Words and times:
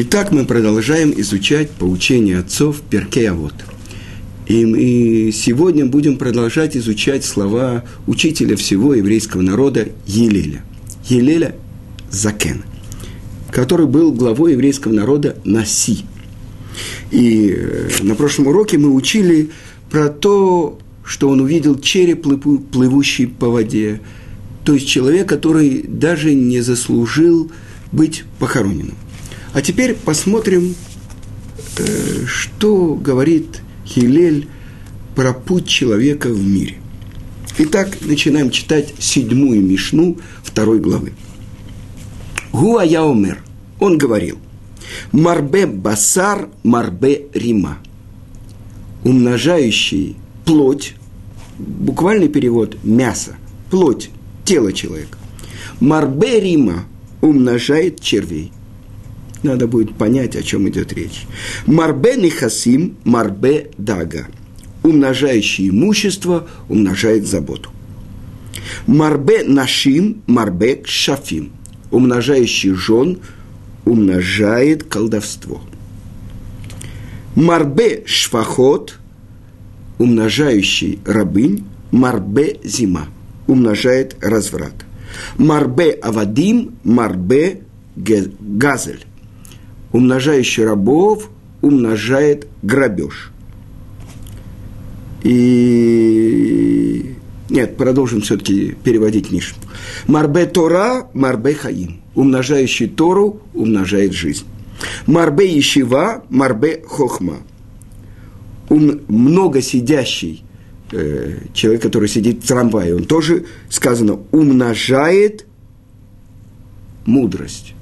Итак, 0.00 0.30
мы 0.30 0.44
продолжаем 0.44 1.12
изучать 1.16 1.70
поучение 1.72 2.38
отцов 2.38 2.82
Перкея 2.88 3.32
Вот. 3.32 3.54
И 4.46 4.64
мы 4.64 5.32
сегодня 5.32 5.86
будем 5.86 6.18
продолжать 6.18 6.76
изучать 6.76 7.24
слова 7.24 7.82
учителя 8.06 8.54
всего 8.54 8.94
еврейского 8.94 9.42
народа 9.42 9.88
Елеля. 10.06 10.62
Елеля 11.08 11.56
Закен, 12.12 12.62
который 13.50 13.86
был 13.86 14.12
главой 14.12 14.52
еврейского 14.52 14.92
народа 14.92 15.36
Наси. 15.44 16.04
И 17.10 17.52
э, 17.58 17.88
на 18.00 18.14
прошлом 18.14 18.46
уроке 18.46 18.78
мы 18.78 18.94
учили 18.94 19.50
про 19.90 20.10
то, 20.10 20.78
что 21.04 21.28
он 21.28 21.40
увидел 21.40 21.76
череп, 21.76 22.22
плывущий 22.70 23.26
по 23.26 23.48
воде, 23.48 24.00
то 24.64 24.74
есть 24.74 24.86
человек, 24.86 25.28
который 25.28 25.82
даже 25.82 26.34
не 26.34 26.60
заслужил 26.60 27.50
быть 27.90 28.22
похороненным. 28.38 28.94
А 29.52 29.62
теперь 29.62 29.94
посмотрим, 29.94 30.74
э, 31.78 32.26
что 32.26 32.94
говорит 32.94 33.62
Хилель 33.86 34.48
про 35.14 35.32
путь 35.32 35.66
человека 35.66 36.28
в 36.28 36.46
мире. 36.46 36.76
Итак, 37.58 37.98
начинаем 38.02 38.50
читать 38.50 38.94
седьмую 38.98 39.62
Мишну 39.62 40.18
второй 40.44 40.78
главы. 40.78 41.12
Гуа 42.52 42.84
Яомер, 42.84 43.42
он 43.80 43.98
говорил, 43.98 44.38
Марбе 45.12 45.66
Басар, 45.66 46.48
Марбе 46.62 47.26
Рима, 47.34 47.78
умножающий 49.04 50.16
плоть, 50.44 50.94
буквальный 51.58 52.28
перевод– 52.28 52.76
мясо, 52.84 53.36
плоть, 53.70 54.10
тело 54.44 54.72
человека. 54.72 55.18
Марбе 55.80 56.40
Рима 56.40 56.84
умножает 57.20 58.00
червей. 58.00 58.52
Надо 59.42 59.66
будет 59.66 59.94
понять, 59.94 60.36
о 60.36 60.42
чем 60.42 60.68
идет 60.68 60.92
речь. 60.92 61.26
Марбе 61.66 62.16
нихасим, 62.16 62.96
марбе 63.04 63.70
дага. 63.78 64.26
Умножающий 64.82 65.68
имущество 65.68 66.48
умножает 66.68 67.26
заботу. 67.26 67.70
Марбе 68.86 69.44
нашим, 69.44 70.22
марбе 70.26 70.82
шафим. 70.84 71.52
Умножающий 71.90 72.74
жен 72.74 73.18
умножает 73.84 74.84
колдовство. 74.84 75.62
Марбе 77.34 78.02
шфахот, 78.06 78.98
умножающий 79.98 80.98
рабынь, 81.06 81.64
марбе 81.90 82.58
зима, 82.64 83.06
умножает 83.46 84.16
разврат. 84.20 84.74
Марбе 85.38 85.92
авадим, 85.92 86.74
марбе 86.84 87.62
газель, 87.96 89.06
умножающий 89.92 90.64
рабов 90.64 91.30
умножает 91.60 92.46
грабеж. 92.62 93.32
И 95.22 97.16
нет, 97.50 97.76
продолжим 97.76 98.20
все-таки 98.20 98.76
переводить 98.84 99.32
Мишу. 99.32 99.54
Марбе 100.06 100.46
Тора, 100.46 101.08
Марбе 101.14 101.54
Хаим. 101.54 102.00
Умножающий 102.14 102.88
Тору 102.88 103.40
умножает 103.54 104.12
жизнь. 104.12 104.44
Марбе 105.06 105.48
Ешива, 105.48 106.24
Марбе 106.28 106.82
Хохма. 106.86 107.38
Ум, 108.68 109.00
много 109.08 109.62
сидящий 109.62 110.44
э, 110.92 111.38
человек, 111.54 111.82
который 111.82 112.08
сидит 112.08 112.44
в 112.44 112.46
трамвае, 112.46 112.94
он 112.94 113.04
тоже, 113.04 113.46
сказано, 113.70 114.18
умножает 114.30 115.46
мудрость. 117.06 117.74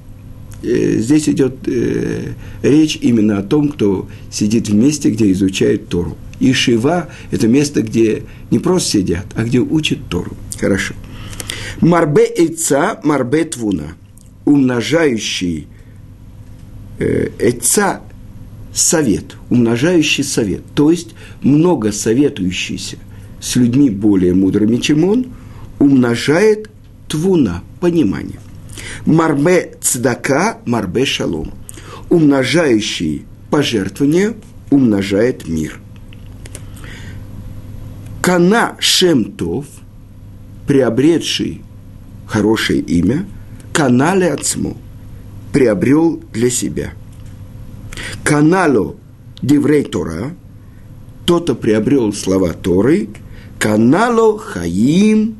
Э, 0.63 0.97
здесь 0.99 1.29
идет 1.29 1.55
э, 1.67 2.33
речь 2.63 2.97
именно 3.01 3.37
о 3.37 3.43
том, 3.43 3.69
кто 3.69 4.07
сидит 4.31 4.69
в 4.69 4.75
месте, 4.75 5.09
где 5.11 5.31
изучает 5.31 5.87
Тору. 5.89 6.17
И 6.39 6.53
Шива– 6.53 7.09
это 7.31 7.47
место, 7.47 7.81
где 7.81 8.23
не 8.51 8.59
просто 8.59 8.91
сидят, 8.91 9.25
а 9.35 9.43
где 9.43 9.59
учат 9.59 9.99
Тору. 10.09 10.35
Хорошо. 10.59 10.93
Марбе 11.81 12.25
Эйца, 12.35 12.99
Марбе 13.03 13.43
Твуна. 13.45 13.95
Умножающий 14.45 15.67
э, 16.99 17.29
Эйца– 17.39 18.01
совет, 18.73 19.35
умножающий 19.49 20.23
совет. 20.23 20.61
То 20.75 20.91
есть, 20.91 21.15
много 21.41 21.91
советующийся 21.91 22.97
с 23.39 23.55
людьми 23.55 23.89
более 23.89 24.33
мудрыми, 24.33 24.77
чем 24.77 25.03
он, 25.03 25.27
умножает 25.79 26.69
Твуна– 27.07 27.63
понимание. 27.79 28.39
Марбе 29.05 29.75
цдака, 29.81 30.59
марбе 30.65 31.05
шалом. 31.05 31.53
Умножающий 32.09 33.25
пожертвование 33.49 34.35
умножает 34.69 35.47
мир. 35.47 35.79
Кана 38.21 38.75
Шемтов, 38.79 39.65
приобретший 40.67 41.61
хорошее 42.25 42.81
имя, 42.81 43.25
канале 43.73 44.33
отцму, 44.33 44.77
приобрел 45.53 46.21
для 46.33 46.49
себя. 46.49 46.93
Канало 48.23 48.95
Диврей 49.41 49.83
Тора, 49.83 50.33
кто-то 51.23 51.55
приобрел 51.55 52.11
слова 52.13 52.53
Торы, 52.53 53.09
канало 53.59 54.37
Хаим, 54.37 55.37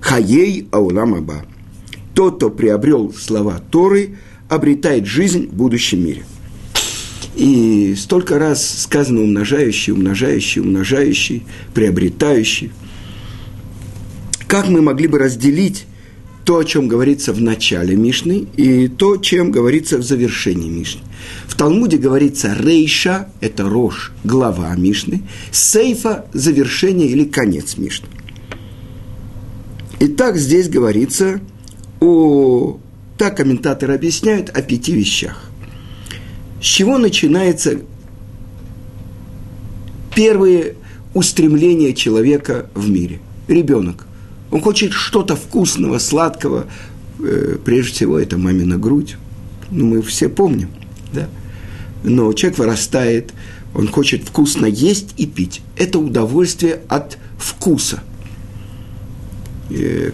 Хаей 0.00 0.68
Ауламаба 0.70 1.44
тот, 2.20 2.36
кто 2.36 2.50
приобрел 2.50 3.14
слова 3.14 3.62
Торы, 3.70 4.16
обретает 4.50 5.06
жизнь 5.06 5.48
в 5.48 5.54
будущем 5.54 6.04
мире. 6.04 6.26
И 7.34 7.94
столько 7.96 8.38
раз 8.38 8.82
сказано 8.82 9.22
умножающий, 9.22 9.94
умножающий, 9.94 10.60
умножающий, 10.60 11.44
приобретающий. 11.72 12.72
Как 14.46 14.68
мы 14.68 14.82
могли 14.82 15.06
бы 15.06 15.18
разделить 15.18 15.86
то, 16.44 16.58
о 16.58 16.64
чем 16.64 16.88
говорится 16.88 17.32
в 17.32 17.40
начале 17.40 17.96
Мишны, 17.96 18.46
и 18.54 18.88
то, 18.88 19.16
чем 19.16 19.50
говорится 19.50 19.96
в 19.96 20.02
завершении 20.02 20.68
Мишны. 20.68 21.00
В 21.46 21.54
Талмуде 21.54 21.96
говорится 21.96 22.54
рейша, 22.54 23.30
это 23.40 23.66
рожь, 23.66 24.12
глава 24.24 24.76
Мишны, 24.76 25.22
сейфа– 25.52 26.26
завершение 26.34 27.08
или 27.08 27.24
конец 27.24 27.78
Мишны. 27.78 28.08
Итак, 30.00 30.36
здесь 30.36 30.68
говорится– 30.68 31.40
о, 32.00 32.78
так 33.18 33.36
комментаторы 33.36 33.94
объясняют 33.94 34.50
о 34.50 34.62
пяти 34.62 34.94
вещах. 34.94 35.50
С 36.60 36.64
чего 36.64 36.98
начинается 36.98 37.78
первые 40.14 40.76
устремления 41.14 41.92
человека 41.92 42.68
в 42.74 42.88
мире? 42.88 43.20
Ребенок. 43.48 44.06
Он 44.50 44.60
хочет 44.60 44.92
что-то 44.92 45.36
вкусного, 45.36 45.98
сладкого. 45.98 46.66
Э, 47.20 47.56
прежде 47.64 47.92
всего, 47.92 48.18
это 48.18 48.36
мамина 48.38 48.78
грудь. 48.78 49.16
Ну, 49.70 49.86
мы 49.86 50.02
все 50.02 50.28
помним, 50.28 50.70
да? 51.12 51.28
Но 52.02 52.32
человек 52.32 52.58
вырастает, 52.58 53.32
он 53.74 53.88
хочет 53.88 54.24
вкусно 54.24 54.66
есть 54.66 55.14
и 55.16 55.26
пить. 55.26 55.60
Это 55.76 55.98
удовольствие 55.98 56.80
от 56.88 57.18
вкуса– 57.38 58.02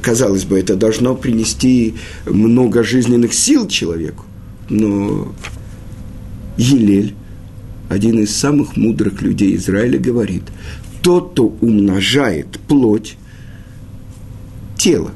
казалось 0.02 0.44
бы, 0.44 0.58
это 0.58 0.76
должно 0.76 1.14
принести 1.14 1.94
много 2.26 2.82
жизненных 2.82 3.32
сил 3.32 3.66
человеку. 3.66 4.24
Но 4.68 5.34
Елель, 6.56 7.14
один 7.88 8.18
из 8.18 8.34
самых 8.34 8.76
мудрых 8.76 9.22
людей 9.22 9.56
Израиля, 9.56 9.98
говорит, 9.98 10.42
тот, 11.02 11.32
кто 11.32 11.46
умножает 11.60 12.58
плоть, 12.68 13.16
тело, 14.76 15.12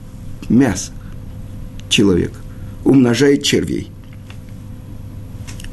мясо 0.49 0.93
человека, 1.89 2.39
умножает 2.85 3.43
червей. 3.43 3.89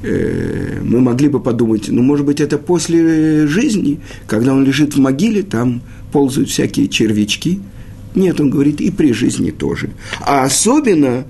Э, 0.04 0.82
мы 0.84 1.02
могли 1.02 1.30
бы 1.30 1.40
подумать, 1.40 1.88
ну, 1.90 2.02
может 2.02 2.26
быть, 2.26 2.42
это 2.42 2.58
после 2.58 3.48
жизни, 3.48 4.00
когда 4.26 4.54
он 4.54 4.64
лежит 4.64 4.96
в 4.96 5.00
могиле, 5.00 5.44
там 5.44 5.82
ползают 6.12 6.50
всякие 6.50 6.88
червячки– 6.88 7.62
нет, 8.18 8.42
он 8.42 8.50
говорит, 8.50 8.82
и 8.82 8.92
при 8.92 9.14
жизни 9.14 9.52
тоже. 9.52 9.92
А 10.22 10.44
особенно 10.44 11.26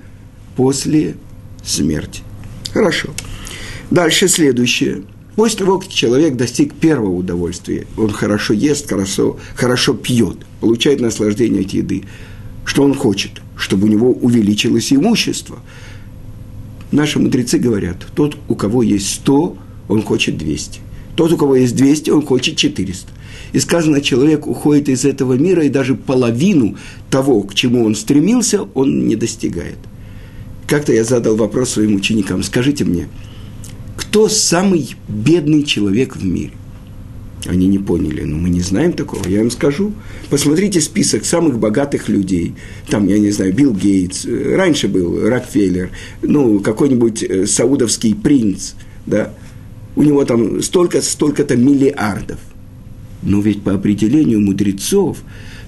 после 0.56 1.16
смерти. 1.62 2.22
Хорошо. 2.72 3.10
Дальше 3.90 4.28
следующее. 4.28 5.02
После 5.36 5.58
того, 5.58 5.78
как 5.78 5.88
человек 5.88 6.36
достиг 6.36 6.74
первого 6.74 7.14
удовольствия, 7.14 7.86
он 7.96 8.10
хорошо 8.10 8.54
ест, 8.54 8.88
хорошо, 8.88 9.38
хорошо 9.54 9.94
пьет, 9.94 10.38
получает 10.60 11.00
наслаждение 11.00 11.62
от 11.62 11.70
еды, 11.70 12.02
что 12.64 12.82
он 12.82 12.94
хочет, 12.94 13.40
чтобы 13.56 13.86
у 13.86 13.90
него 13.90 14.10
увеличилось 14.10 14.92
имущество. 14.92 15.60
Наши 16.90 17.20
мудрецы 17.20 17.58
говорят, 17.58 18.04
тот, 18.16 18.36
у 18.48 18.56
кого 18.56 18.82
есть 18.82 19.14
100, 19.14 19.56
он 19.88 20.02
хочет 20.02 20.36
200. 20.38 20.80
Тот, 21.18 21.32
у 21.32 21.36
кого 21.36 21.56
есть 21.56 21.74
200, 21.74 22.10
он 22.10 22.24
хочет 22.24 22.54
400. 22.54 23.10
И 23.52 23.58
сказано, 23.58 24.00
человек 24.00 24.46
уходит 24.46 24.88
из 24.88 25.04
этого 25.04 25.32
мира, 25.32 25.64
и 25.64 25.68
даже 25.68 25.96
половину 25.96 26.76
того, 27.10 27.42
к 27.42 27.54
чему 27.54 27.84
он 27.84 27.96
стремился, 27.96 28.62
он 28.74 29.08
не 29.08 29.16
достигает. 29.16 29.78
Как-то 30.68 30.92
я 30.92 31.02
задал 31.02 31.34
вопрос 31.34 31.70
своим 31.70 31.96
ученикам, 31.96 32.44
скажите 32.44 32.84
мне, 32.84 33.08
кто 33.96 34.28
самый 34.28 34.94
бедный 35.08 35.64
человек 35.64 36.14
в 36.14 36.24
мире? 36.24 36.52
Они 37.46 37.66
не 37.66 37.80
поняли, 37.80 38.22
но 38.22 38.36
мы 38.36 38.48
не 38.48 38.60
знаем 38.60 38.92
такого, 38.92 39.26
я 39.26 39.40
им 39.40 39.50
скажу. 39.50 39.94
Посмотрите 40.30 40.80
список 40.80 41.24
самых 41.24 41.58
богатых 41.58 42.08
людей. 42.08 42.54
Там, 42.88 43.08
я 43.08 43.18
не 43.18 43.32
знаю, 43.32 43.52
Билл 43.52 43.74
Гейтс, 43.74 44.24
раньше 44.24 44.86
был 44.86 45.28
Рокфеллер, 45.28 45.90
ну, 46.22 46.60
какой-нибудь 46.60 47.24
э, 47.24 47.46
саудовский 47.48 48.14
принц, 48.14 48.74
да. 49.04 49.34
У 49.98 50.04
него 50.04 50.24
там 50.24 50.62
столько, 50.62 51.02
столько-то 51.02 51.56
миллиардов. 51.56 52.38
Но 53.22 53.40
ведь 53.40 53.64
по 53.64 53.74
определению 53.74 54.40
мудрецов, 54.40 55.18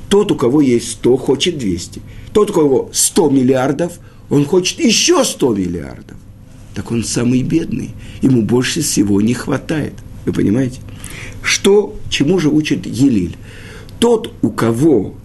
тот, 0.09 0.31
у 0.31 0.37
кого 0.37 0.61
есть 0.61 0.93
100, 0.93 1.17
хочет 1.17 1.59
200. 1.59 2.00
Тот, 2.32 2.50
у 2.50 2.53
кого 2.53 2.91
100 2.93 3.31
миллиардов, 3.31 3.99
он 4.29 4.44
хочет 4.44 4.79
еще 4.79 5.25
100 5.25 5.55
миллиардов. 5.55 6.17
Так 6.77 6.93
он 6.93 7.03
самый 7.03 7.43
бедный. 7.43 7.91
Ему 8.23 8.43
больше 8.43 8.82
всего 8.82 9.21
не 9.21 9.35
хватает. 9.35 9.94
Вы 10.25 10.33
понимаете? 10.33 10.79
Что, 11.43 11.99
чему 12.09 12.38
же 12.38 12.50
учит 12.50 12.87
Елиль? 12.87 13.37
Тот, 13.99 14.33
у 14.43 14.50
кого 14.50 15.17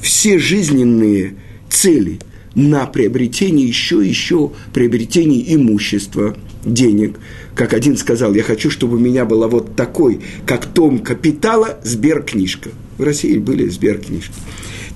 все 0.00 0.38
жизненные 0.38 1.34
цели 1.68 2.20
на 2.54 2.86
приобретение 2.86 3.66
еще, 3.66 4.06
еще 4.06 4.52
приобретение 4.72 5.54
имущества, 5.54 6.36
денег. 6.64 7.18
Как 7.54 7.72
один 7.72 7.96
сказал, 7.96 8.34
я 8.34 8.42
хочу, 8.42 8.70
чтобы 8.70 8.96
у 8.96 9.00
меня 9.00 9.24
была 9.24 9.48
вот 9.48 9.74
такой, 9.76 10.20
как 10.46 10.66
том 10.66 10.98
капитала, 10.98 11.78
сберкнижка. 11.82 12.70
В 12.98 13.02
России 13.02 13.38
были 13.38 13.68
сберкнижки. 13.68 14.34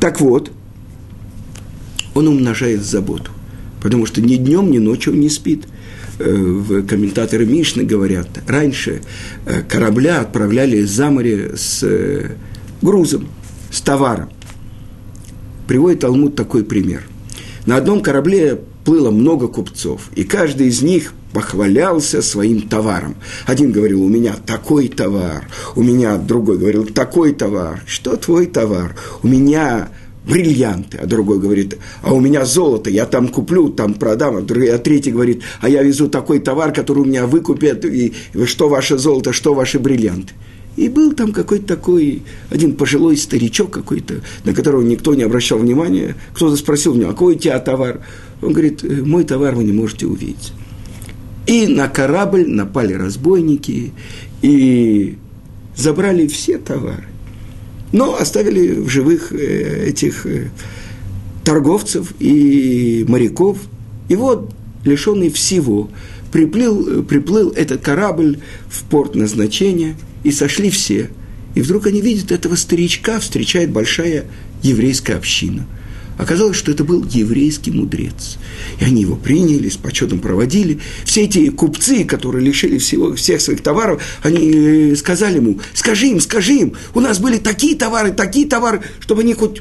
Так 0.01 0.21
вот, 0.21 0.53
он 2.15 2.29
умножает 2.29 2.83
заботу, 2.83 3.31
потому 3.83 4.07
что 4.07 4.21
ни 4.21 4.37
днем, 4.37 4.71
ни 4.71 4.79
ночью 4.79 5.13
он 5.13 5.21
не 5.21 5.29
спит– 5.29 5.67
Э, 6.19 6.83
комментаторы 6.89 7.45
Мишны 7.45 7.85
говорят, 7.85 8.29
раньше 8.47 9.03
э, 9.45 9.63
корабля 9.63 10.21
отправляли 10.21 10.81
за 10.83 11.11
море 11.11 11.53
с 11.57 11.83
э, 11.83 12.37
грузом, 12.81 13.29
с 13.71 13.83
товаром. 13.83 14.31
Приводит 15.69 16.01
Талмуд 16.01 16.35
такой 16.35 16.65
пример. 16.65 17.03
На 17.67 17.77
одном 17.77 18.01
корабле 18.01 18.61
плыло 18.85 19.11
много 19.11 19.49
купцов, 19.49 20.11
и 20.15 20.23
каждый 20.23 20.69
из 20.69 20.83
них 20.83 21.13
похвалялся 21.33 22.23
своим 22.23 22.63
товаром. 22.63 23.17
Один 23.45 23.73
говорил, 23.73 24.05
у 24.05 24.09
меня 24.09 24.37
такой 24.47 24.89
товар, 24.89 25.49
у 25.75 25.83
меня 25.83 26.17
другой 26.17 26.59
говорил, 26.59 26.87
такой 26.87 27.35
товар. 27.35 27.83
Что 27.85 28.17
твой 28.17 28.47
товар? 28.47 28.95
У 29.25 29.27
меня 29.27 29.89
бриллианты, 30.27 30.99
а 30.99 31.07
другой 31.07 31.41
говорит, 31.41 31.77
а 32.03 32.15
у 32.15 32.21
меня 32.21 32.45
золото, 32.45 32.89
я 32.89 33.05
там 33.05 33.29
куплю, 33.29 33.69
там 33.69 33.95
продам, 33.95 34.37
а, 34.37 34.39
а 34.41 34.79
третий 34.79 35.11
говорит, 35.11 35.43
а 35.61 35.69
я 35.69 35.83
везу 35.83 36.09
такой 36.09 36.39
товар, 36.39 36.73
который 36.73 37.01
у 37.01 37.05
меня 37.05 37.27
выкупят, 37.27 37.85
и 37.85 38.13
что 38.45 38.69
ваше 38.69 38.97
золото, 38.97 39.33
что 39.33 39.55
ваши 39.55 39.81
бриллианты. 39.81 40.35
И 40.77 40.89
был 40.89 41.13
там 41.13 41.33
какой-то 41.33 41.67
такой, 41.67 42.23
один 42.51 42.77
пожилой 42.77 43.17
старичок 43.17 43.71
какой-то, 43.71 44.21
на 44.45 44.53
которого 44.53 44.83
никто 44.83 45.15
не 45.15 45.23
обращал 45.23 45.59
внимания. 45.59 46.17
Кто-то 46.35 46.57
спросил 46.57 46.93
у 46.93 46.97
него, 46.97 47.11
а 47.11 47.13
какой 47.13 47.37
у 47.37 47.39
тебя 47.39 47.59
товар? 47.59 48.01
Он 48.43 48.53
говорит, 48.53 48.85
«Э, 48.85 49.03
мой 49.03 49.25
товар 49.25 49.55
вы 49.55 49.65
не 49.65 49.73
можете 49.73 50.07
увидеть. 50.07 50.53
И 51.47 51.67
на 51.67 51.89
корабль 51.89 52.47
напали 52.47 52.93
разбойники 52.93 53.93
и 54.43 55.17
забрали 55.77 56.27
все 56.27 56.59
товары 56.59 57.07
но 57.93 58.17
оставили 58.17 58.73
в 58.73 58.89
живых 58.89 59.33
э, 59.33 59.89
этих 59.89 60.27
э, 60.27 60.51
торговцев 61.45 62.13
и 62.19 63.05
моряков. 63.09 63.59
И 64.09 64.17
вот, 64.17 64.53
лишенный 64.85 65.31
всего, 65.31 65.91
приплыл, 66.33 67.03
приплыл 67.05 67.51
этот 67.51 67.81
корабль 67.81 68.39
в 68.69 68.83
порт 68.85 69.15
назначения, 69.15 69.97
и 70.27 70.33
сошли 70.33 70.71
все. 70.71 71.11
И 71.55 71.63
вдруг 71.63 71.87
они 71.87 72.01
видят 72.01 72.33
этого 72.33 72.55
старичка, 72.55 73.19
встречает 73.21 73.71
большая 73.71 74.27
еврейская 74.63 75.15
община– 75.15 75.67
Оказалось, 76.19 76.57
что 76.57 76.73
это 76.73 76.83
был 76.83 77.05
еврейский 77.05 77.71
мудрец. 77.71 78.39
И 78.81 78.85
они 78.85 79.03
его 79.03 79.17
приняли, 79.17 79.69
с 79.69 79.77
почетом 79.77 80.21
проводили. 80.21 80.81
Все 81.05 81.25
эти 81.25 81.51
купцы, 81.51 82.05
которые 82.05 82.45
лишили 82.45 82.79
всего, 82.79 83.15
всех 83.15 83.41
своих 83.41 83.63
товаров, 83.63 84.03
они 84.23 84.51
э, 84.93 84.97
сказали 84.97 85.37
ему, 85.37 85.61
скажи 85.75 86.07
им, 86.07 86.21
скажи 86.21 86.55
им, 86.55 86.73
у 86.95 87.01
нас 87.01 87.19
были 87.19 87.37
такие 87.37 87.77
товары, 87.77 88.13
такие 88.13 88.47
товары, 88.47 88.81
чтобы 89.01 89.23
они 89.23 89.35
хоть 89.35 89.61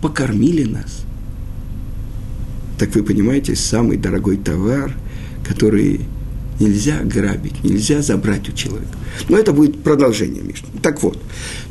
покормили 0.00 0.62
нас. 0.62 1.04
Так 2.78 2.94
вы 2.94 3.02
понимаете, 3.02 3.56
самый 3.56 3.96
дорогой 3.96 4.36
товар, 4.36 4.96
который 5.46 6.02
нельзя 6.60 7.00
грабить, 7.02 7.64
нельзя 7.64 8.02
забрать 8.02 8.48
у 8.48 8.52
человека. 8.52 8.92
Но 9.28 9.38
это 9.38 9.52
будет 9.52 9.82
продолжение, 9.82 10.42
Миша. 10.42 10.64
Так 10.82 11.02
вот, 11.02 11.18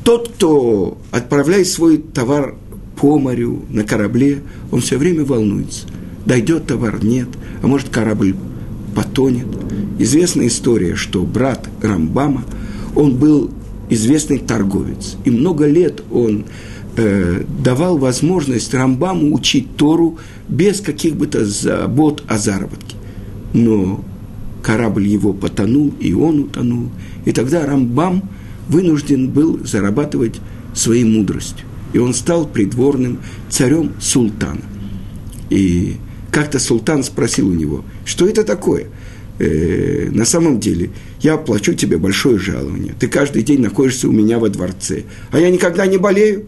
тот, 0.03 0.29
кто 0.29 0.97
отправляет 1.11 1.67
свой 1.67 1.99
товар 1.99 2.55
по 2.95 3.17
морю, 3.17 3.63
на 3.69 3.83
корабле, 3.83 4.41
он 4.71 4.81
все 4.81 4.97
время 4.97 5.23
волнуется. 5.23 5.85
Дойдет 6.25 6.67
товар, 6.67 7.03
нет, 7.03 7.29
а 7.61 7.67
может 7.67 7.89
корабль 7.89 8.35
потонет. 8.95 9.47
Известная 9.99 10.47
история, 10.47 10.95
что 10.95 11.23
брат 11.23 11.69
Рамбама, 11.81 12.43
он 12.95 13.15
был 13.15 13.51
известный 13.89 14.39
торговец, 14.39 15.15
и 15.23 15.31
много 15.31 15.65
лет 15.65 16.03
он 16.11 16.45
э, 16.97 17.43
давал 17.63 17.97
возможность 17.97 18.73
Рамбаму 18.73 19.33
учить 19.33 19.75
Тору 19.77 20.17
без 20.47 20.81
каких 20.81 21.15
бы 21.15 21.27
то 21.27 21.45
забот 21.45 22.23
о 22.27 22.37
заработке. 22.37 22.95
Но 23.53 24.03
корабль 24.61 25.07
его 25.07 25.33
потонул, 25.33 25.93
и 25.99 26.13
он 26.13 26.39
утонул. 26.41 26.89
И 27.25 27.31
тогда 27.31 27.65
Рамбам 27.65 28.23
вынужден 28.67 29.29
был 29.29 29.59
зарабатывать 29.63 30.39
своей 30.73 31.03
мудростью 31.03 31.65
и 31.93 31.97
он 31.97 32.13
стал 32.13 32.47
придворным 32.47 33.19
царем 33.49 33.93
султана. 33.99 34.61
И 35.49 35.95
как-то 36.31 36.59
султан 36.59 37.03
спросил 37.03 37.49
у 37.49 37.53
него, 37.53 37.83
что 38.05 38.27
это 38.27 38.43
такое? 38.43 38.87
Э, 39.39 40.09
на 40.11 40.25
самом 40.25 40.59
деле, 40.59 40.91
я 41.21 41.37
плачу 41.37 41.73
тебе 41.73 41.97
большое 41.97 42.37
жалование, 42.37 42.93
ты 42.99 43.07
каждый 43.07 43.43
день 43.43 43.61
находишься 43.61 44.07
у 44.07 44.11
меня 44.11 44.37
во 44.37 44.49
дворце, 44.49 45.03
а 45.31 45.39
я 45.39 45.49
никогда 45.49 45.85
не 45.87 45.97
болею. 45.97 46.45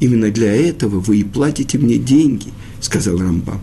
Именно 0.00 0.30
для 0.30 0.54
этого 0.54 1.00
вы 1.00 1.18
и 1.18 1.24
платите 1.24 1.76
мне 1.76 1.96
деньги, 1.96 2.48
сказал 2.80 3.18
Рамбам. 3.18 3.60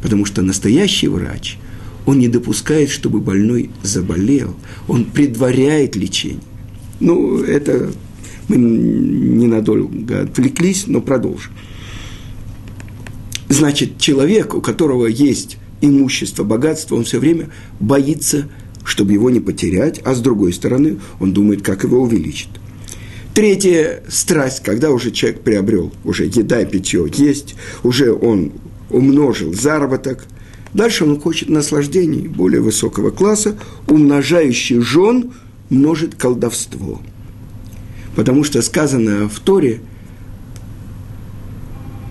Потому 0.00 0.24
что 0.24 0.40
настоящий 0.40 1.08
врач, 1.08 1.58
он 2.08 2.18
не 2.18 2.28
допускает, 2.28 2.88
чтобы 2.88 3.20
больной 3.20 3.68
заболел, 3.82 4.56
он 4.86 5.04
предваряет 5.04 5.94
лечение. 5.94 6.40
Ну, 7.00 7.42
это 7.42 7.90
мы 8.48 8.56
ненадолго 8.56 10.22
отвлеклись, 10.22 10.86
но 10.86 11.02
продолжим. 11.02 11.52
Значит, 13.50 13.98
человек, 13.98 14.54
у 14.54 14.62
которого 14.62 15.04
есть 15.04 15.58
имущество, 15.82 16.44
богатство, 16.44 16.96
он 16.96 17.04
все 17.04 17.18
время 17.18 17.50
боится, 17.78 18.48
чтобы 18.84 19.12
его 19.12 19.28
не 19.28 19.40
потерять, 19.40 20.00
а 20.02 20.14
с 20.14 20.20
другой 20.20 20.54
стороны, 20.54 21.00
он 21.20 21.34
думает, 21.34 21.60
как 21.60 21.84
его 21.84 22.00
увеличить. 22.00 22.48
Третья 23.34 24.02
страсть, 24.08 24.62
когда 24.62 24.92
уже 24.92 25.10
человек 25.10 25.42
приобрел, 25.42 25.92
уже 26.04 26.24
еда 26.24 26.62
и 26.62 26.64
питье 26.64 27.06
есть, 27.14 27.54
уже 27.82 28.14
он 28.14 28.52
умножил 28.88 29.52
заработок, 29.52 30.26
дальше 30.74 31.04
он 31.04 31.20
хочет 31.20 31.48
наслаждений 31.48 32.28
более 32.28 32.60
высокого 32.60 33.10
класса, 33.10 33.58
умножающий 33.86 34.80
жен 34.80 35.32
множит 35.70 36.14
колдовство– 36.14 37.00
Потому 38.18 38.42
что 38.42 38.62
сказано 38.62 39.28
в 39.28 39.38
Торе, 39.38 39.78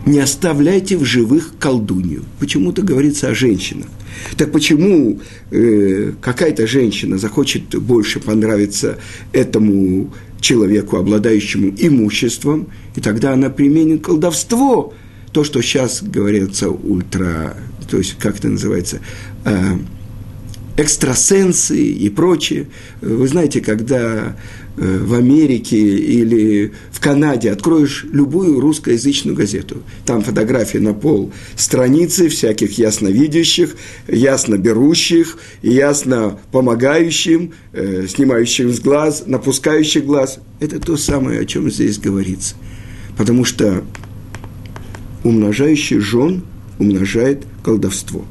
не 0.06 0.20
оставляйте 0.20 0.96
в 0.96 1.04
живых 1.04 1.52
колдунью. 1.60 2.24
Почему-то 2.40 2.82
говорится 2.82 3.28
о 3.28 3.36
женщинах. 3.36 3.88
Так 4.38 4.54
почему 4.54 5.20
э, 5.52 6.14
какая-то 6.22 6.66
женщина 6.66 7.18
захочет 7.18 7.78
больше 7.78 8.22
понравиться 8.22 9.00
этому 9.34 10.14
человеку, 10.40 10.96
обладающему 10.96 11.74
имуществом, 11.78 12.68
и 12.96 13.02
тогда 13.02 13.34
она 13.34 13.50
применит 13.50 14.06
колдовство, 14.06 14.94
то, 15.32 15.44
что 15.44 15.62
сейчас 15.62 16.02
говорится 16.02 16.70
ультра, 16.70 17.56
то 17.90 17.98
есть 17.98 18.18
как 18.18 18.38
это 18.38 18.50
называется, 18.50 19.00
э, 19.46 19.78
экстрасенсы 20.78 21.80
и 21.80 22.10
прочее. 22.10 22.68
Вы 23.02 23.28
знаете, 23.28 23.62
когда 23.62 24.36
Э, 24.80 25.00
в 25.00 25.16
Америке 25.16 25.76
или 25.76 26.72
в 26.92 27.00
Канаде 27.00 27.52
откроешь 27.52 28.06
любую 28.12 28.60
русскоязычную 28.60 29.36
газету. 29.36 29.82
Там 30.06 30.22
фотографии 30.22 30.78
на 30.78 30.94
пол 30.94 31.34
страницы 31.56 32.30
всяких 32.30 32.78
ясновидящих, 32.78 33.76
ясно 34.08 34.58
берущих, 34.58 35.40
ясно 35.64 36.40
помогающим, 36.52 37.54
э, 37.74 38.06
снимающим 38.08 38.72
с 38.72 38.80
глаз, 38.80 39.24
напускающих 39.26 40.06
глаз. 40.06 40.40
Это 40.60 40.80
то 40.80 40.96
самое, 40.96 41.40
о 41.40 41.46
чем 41.46 41.72
здесь 41.72 41.98
говорится. 41.98 42.56
Потому 43.18 43.46
что 43.46 43.84
умножающий 45.28 46.00
жен 46.00 46.44
умножает 46.80 47.46
колдовство. 47.64 48.24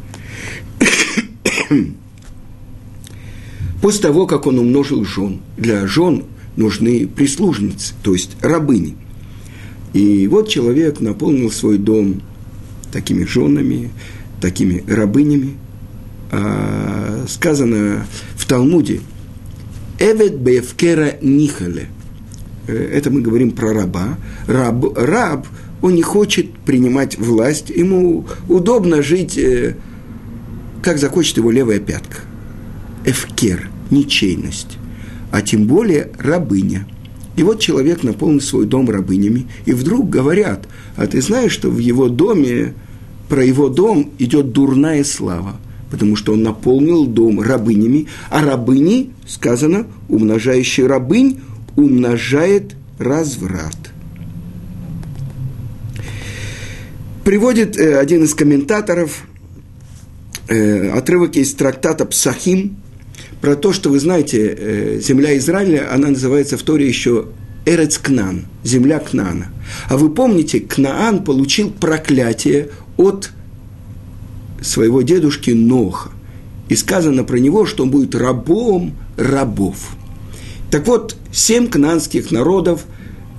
После 3.82 4.02
того, 4.02 4.26
как 4.26 4.46
он 4.46 4.58
умножил 4.58 5.04
жен, 5.04 5.40
для 5.56 5.86
жен 5.86 6.24
нужны 6.56 7.06
прислужницы, 7.06 7.94
то 8.02 8.14
есть 8.14 8.36
рабыни. 8.40 8.96
И 9.92 10.26
вот 10.26 10.48
человек 10.48 11.00
наполнил 11.00 11.50
свой 11.50 11.78
дом 11.78 12.22
такими 12.92 13.24
женами, 13.24 13.90
такими 14.40 14.82
рабынями. 14.88 15.54
А 16.32 17.24
сказано 17.28 18.06
в 18.36 18.46
Талмуде 18.46 19.00
«Эвет 19.98 20.38
бевкера 20.38 21.16
нихале». 21.20 21.88
Э, 22.66 22.72
это 22.72 23.10
мы 23.10 23.20
говорим 23.20 23.52
про 23.52 23.72
раба. 23.72 24.18
Раб, 24.46 24.98
раб, 24.98 25.46
он 25.82 25.94
не 25.94 26.02
хочет 26.02 26.52
принимать 26.58 27.18
власть, 27.18 27.70
ему 27.70 28.26
удобно 28.48 29.02
жить, 29.02 29.36
э, 29.38 29.76
как 30.82 30.98
захочет 30.98 31.36
его 31.36 31.50
левая 31.50 31.78
пятка. 31.78 32.18
Эвкер, 33.04 33.70
ничейность 33.90 34.78
а 35.30 35.42
тем 35.42 35.66
более 35.66 36.10
рабыня. 36.18 36.86
И 37.36 37.42
вот 37.42 37.60
человек 37.60 38.02
наполнил 38.02 38.40
свой 38.40 38.64
дом 38.64 38.88
рабынями, 38.88 39.46
и 39.66 39.72
вдруг 39.72 40.08
говорят, 40.08 40.66
а 40.96 41.06
ты 41.06 41.20
знаешь, 41.20 41.52
что 41.52 41.68
в 41.68 41.78
его 41.78 42.08
доме, 42.08 42.72
про 43.28 43.44
его 43.44 43.68
дом 43.68 44.12
идет 44.18 44.52
дурная 44.52 45.04
слава, 45.04 45.56
потому 45.90 46.16
что 46.16 46.32
он 46.32 46.42
наполнил 46.42 47.04
дом 47.04 47.40
рабынями, 47.40 48.06
а 48.30 48.42
рабыни, 48.42 49.10
сказано, 49.26 49.86
умножающий 50.08 50.86
рабынь, 50.86 51.40
умножает 51.76 52.74
разврат. 52.98 53.76
Приводит 57.26 57.76
э, 57.76 57.98
один 57.98 58.22
из 58.22 58.34
комментаторов 58.34 59.24
э, 60.46 60.90
отрывок 60.90 61.34
из 61.34 61.52
трактата 61.54 62.06
Псахим, 62.06 62.76
про 63.40 63.56
то, 63.56 63.72
что 63.72 63.90
вы 63.90 63.98
знаете, 63.98 64.56
э, 64.56 65.00
земля 65.02 65.36
Израиля, 65.36 65.92
она 65.92 66.10
называется 66.10 66.56
в 66.56 66.62
Торе 66.62 66.86
еще 66.86 67.26
Эрец 67.64 67.98
Кнан, 67.98 68.46
земля 68.62 69.00
Кнана. 69.00 69.48
А 69.88 69.96
вы 69.96 70.10
помните, 70.10 70.60
Кнаан 70.60 71.24
получил 71.24 71.72
проклятие 71.72 72.68
от 72.96 73.32
своего 74.62 75.02
дедушки 75.02 75.50
Ноха. 75.50 76.10
И 76.68 76.76
сказано 76.76 77.24
про 77.24 77.38
него, 77.38 77.66
что 77.66 77.82
он 77.82 77.90
будет 77.90 78.14
рабом 78.14 78.94
рабов. 79.16 79.96
Так 80.70 80.86
вот, 80.86 81.16
семь 81.32 81.66
кнанских 81.66 82.30
народов 82.30 82.84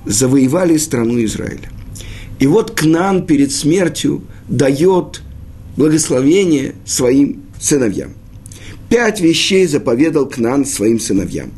завоевали 0.04 0.76
страну 0.76 1.24
Израиля. 1.24 1.70
И 2.38 2.46
вот 2.46 2.72
Кнан 2.72 3.26
перед 3.26 3.52
смертью 3.52 4.22
дает 4.48 5.22
благословение 5.76 6.74
своим 6.84 7.42
сыновьям. 7.60 8.12
Пять 8.88 9.20
вещей 9.20 9.66
заповедал 9.66 10.26
Кнан 10.26 10.64
своим 10.64 11.00
сыновьям. 11.00 11.50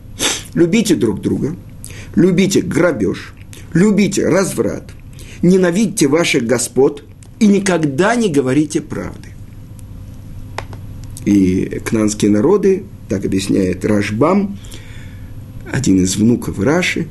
Любите 0.55 0.97
друг 0.97 1.21
друга, 1.21 1.55
любите 2.17 2.61
грабеж, 2.61 3.35
любите 3.73 4.27
разврат, 4.27 4.91
ненавидьте 5.43 6.09
ваших 6.09 6.47
господ 6.47 7.05
и 7.39 7.47
никогда 7.47 8.17
не 8.17 8.29
говорите 8.29 8.81
правды. 8.81 9.29
И 11.25 11.81
кнанские 11.85 12.31
народы, 12.31 12.85
так 13.09 13.25
объясняет 13.25 13.85
Рашбам, 13.85 14.59
один 15.71 16.03
из 16.03 16.17
внуков 16.17 16.59
Раши, 16.59 17.07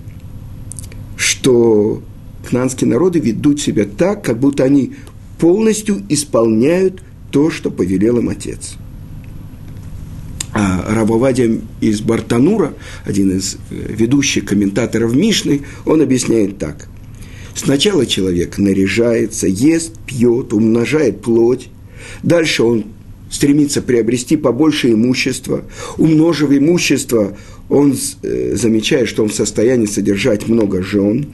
что 1.15 2.03
кнанские 2.47 2.89
народы 2.89 3.19
ведут 3.19 3.59
себя 3.59 3.85
так, 3.85 4.23
как 4.23 4.39
будто 4.39 4.63
они 4.63 4.93
полностью 5.39 6.01
исполняют 6.09 7.01
то, 7.31 7.49
что 7.49 7.71
повелел 7.71 8.17
им 8.17 8.29
отец– 8.29 8.75
а 10.51 10.83
Рабовадия 10.93 11.59
из 11.79 12.01
Бартанура, 12.01 12.73
один 13.05 13.37
из 13.37 13.55
э, 13.55 13.57
ведущих 13.69 14.45
комментаторов 14.45 15.13
Мишны, 15.13 15.61
он 15.85 16.01
объясняет 16.01 16.57
так. 16.57 16.87
Сначала 17.53 18.05
человек 18.05 18.57
наряжается, 18.57 19.47
ест, 19.47 19.93
пьет, 20.07 20.53
умножает 20.53 21.21
плоть. 21.21 21.69
Дальше 22.23 22.63
он 22.63 22.85
стремится 23.29 23.83
приобрести 23.83 24.37
побольше 24.37 24.91
имущества. 24.91 25.65
Умножив 25.97 26.51
имущество, 26.51 27.37
он 27.69 27.95
э, 28.23 28.55
замечает, 28.55 29.07
что 29.07 29.21
он 29.21 29.29
в 29.29 29.35
состоянии 29.35 29.85
содержать 29.85 30.47
много 30.47 30.81
жен. 30.81 31.27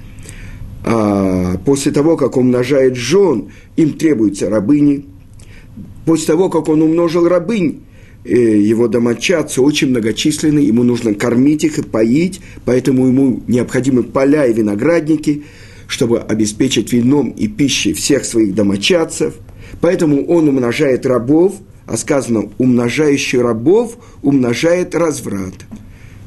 А 0.87 1.57
после 1.65 1.91
того, 1.91 2.15
как 2.15 2.37
он 2.37 2.45
умножает 2.45 2.95
жен, 2.95 3.51
им 3.75 3.93
требуются 3.93 4.49
рабыни. 4.49 5.05
После 6.05 6.27
того, 6.27 6.49
как 6.49 6.69
он 6.69 6.81
умножил 6.83 7.27
рабынь, 7.27 7.81
Э, 8.25 8.57
его 8.59 8.87
домочадцы 8.87 9.61
очень 9.61 9.89
многочисленны, 9.89 10.57
ему 10.57 10.81
нужно 10.81 11.13
кормить 11.13 11.63
их 11.63 11.77
и 11.77 11.83
поить, 11.83 12.41
поэтому 12.65 13.05
ему 13.07 13.43
необходимы 13.47 14.01
поля 14.01 14.47
и 14.47 14.53
виноградники, 14.53 15.43
чтобы 15.87 16.19
обеспечить 16.19 16.91
вином 16.91 17.29
и 17.29 17.47
пищей 17.47 17.93
всех 17.93 18.25
своих 18.25 18.55
домочадцев. 18.55 19.35
Поэтому 19.79 20.25
он 20.25 20.49
умножает 20.49 21.05
рабов, 21.05 21.53
а 21.85 21.97
сказано, 21.97 22.49
умножающий 22.57 23.39
рабов 23.39 23.95
умножает 24.23 24.95
разврат. 24.95 25.53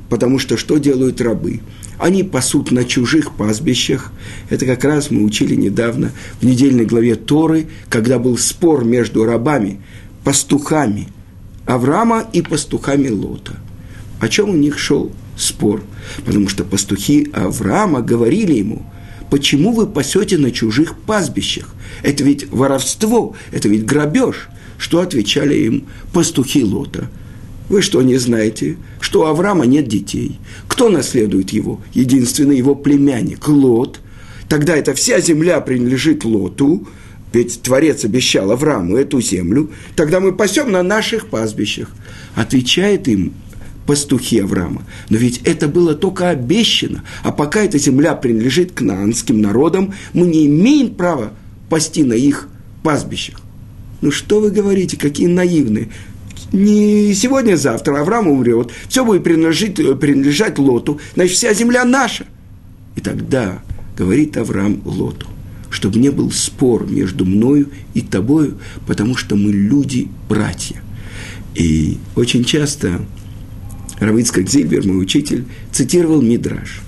Потому 0.08 0.38
что 0.38 0.56
что 0.56 0.78
делают 0.78 1.20
рабы? 1.20 1.60
Они 1.98 2.22
пасут 2.22 2.70
на 2.70 2.84
чужих 2.84 3.32
пастбищах. 3.32 4.12
Это 4.50 4.66
как 4.66 4.84
раз 4.84 5.10
мы 5.10 5.24
учили 5.24 5.54
недавно 5.54 6.12
в 6.40 6.44
недельной 6.44 6.84
главе 6.84 7.16
Торы, 7.16 7.66
когда 7.88 8.18
был 8.18 8.38
спор 8.38 8.84
между 8.84 9.24
рабами, 9.24 9.80
пастухами– 10.24 11.08
Авраама 11.68 12.26
и 12.32 12.40
пастухами 12.40 13.08
Лота. 13.08 13.56
О 14.20 14.28
чем 14.28 14.48
у 14.48 14.56
них 14.56 14.78
шел 14.78 15.12
спор? 15.36 15.82
Потому 16.24 16.48
что 16.48 16.64
пастухи 16.64 17.30
Авраама 17.34 18.00
говорили 18.00 18.54
ему, 18.54 18.90
почему 19.30 19.72
вы 19.74 19.86
пасете 19.86 20.38
на 20.38 20.50
чужих 20.50 20.96
пастбищах? 20.96 21.74
Это 22.02 22.24
ведь 22.24 22.50
воровство, 22.50 23.36
это 23.52 23.68
ведь 23.68 23.84
грабеж. 23.84 24.48
Что 24.78 25.00
отвечали 25.00 25.56
им 25.56 25.84
пастухи 26.14 26.64
Лота? 26.64 27.10
Вы 27.68 27.82
что, 27.82 28.00
не 28.02 28.16
знаете, 28.16 28.76
что 29.00 29.20
у 29.20 29.24
Авраама 29.24 29.66
нет 29.66 29.88
детей? 29.88 30.38
Кто 30.68 30.88
наследует 30.88 31.50
его? 31.50 31.80
Единственный 31.92 32.56
его 32.56 32.74
племянник 32.74 33.46
Лот. 33.48 34.00
Тогда 34.48 34.74
эта 34.74 34.94
вся 34.94 35.20
земля 35.20 35.60
принадлежит 35.60 36.24
Лоту, 36.24 36.88
ведь 37.32 37.60
Творец 37.62 38.04
обещал 38.04 38.50
Аврааму 38.50 38.96
эту 38.96 39.20
землю, 39.20 39.70
тогда 39.94 40.20
мы 40.20 40.32
пасем 40.32 40.72
на 40.72 40.82
наших 40.82 41.26
пастбищах. 41.26 41.90
Отвечает 42.34 43.06
им 43.08 43.34
пастухи 43.86 44.40
Авраама. 44.40 44.84
Но 45.10 45.18
ведь 45.18 45.42
это 45.44 45.68
было 45.68 45.94
только 45.94 46.30
обещано. 46.30 47.04
А 47.22 47.32
пока 47.32 47.62
эта 47.62 47.78
земля 47.78 48.14
принадлежит 48.14 48.72
к 48.72 48.80
наанским 48.80 49.40
народам, 49.40 49.94
мы 50.14 50.26
не 50.26 50.46
имеем 50.46 50.94
права 50.94 51.32
пасти 51.68 52.04
на 52.04 52.14
их 52.14 52.48
пастбищах. 52.82 53.40
Ну 54.00 54.10
что 54.10 54.40
вы 54.40 54.50
говорите, 54.50 54.96
какие 54.96 55.26
наивные. 55.26 55.88
Не 56.52 57.14
сегодня-завтра 57.14 58.00
Авраам 58.00 58.28
умрет, 58.28 58.72
все 58.88 59.04
будет 59.04 59.22
принадлежать, 59.22 59.74
принадлежать 59.74 60.58
Лоту, 60.58 60.98
значит, 61.14 61.36
вся 61.36 61.52
земля 61.52 61.84
наша. 61.84 62.26
И 62.96 63.00
тогда 63.00 63.60
говорит 63.96 64.36
Авраам 64.36 64.80
Лоту, 64.84 65.26
чтобы 65.70 65.98
не 65.98 66.10
был 66.10 66.30
спор 66.30 66.90
между 66.90 67.26
мною 67.26 67.68
и 67.94 68.00
тобою, 68.00 68.58
потому 68.86 69.16
что 69.16 69.36
мы 69.36 69.52
люди-братья. 69.52 70.82
И 71.54 71.98
очень 72.16 72.44
часто 72.44 73.00
Равицкак 73.98 74.48
Зильбер, 74.48 74.86
мой 74.86 75.02
учитель, 75.02 75.44
цитировал 75.72 76.22
Мидраш. 76.22 76.80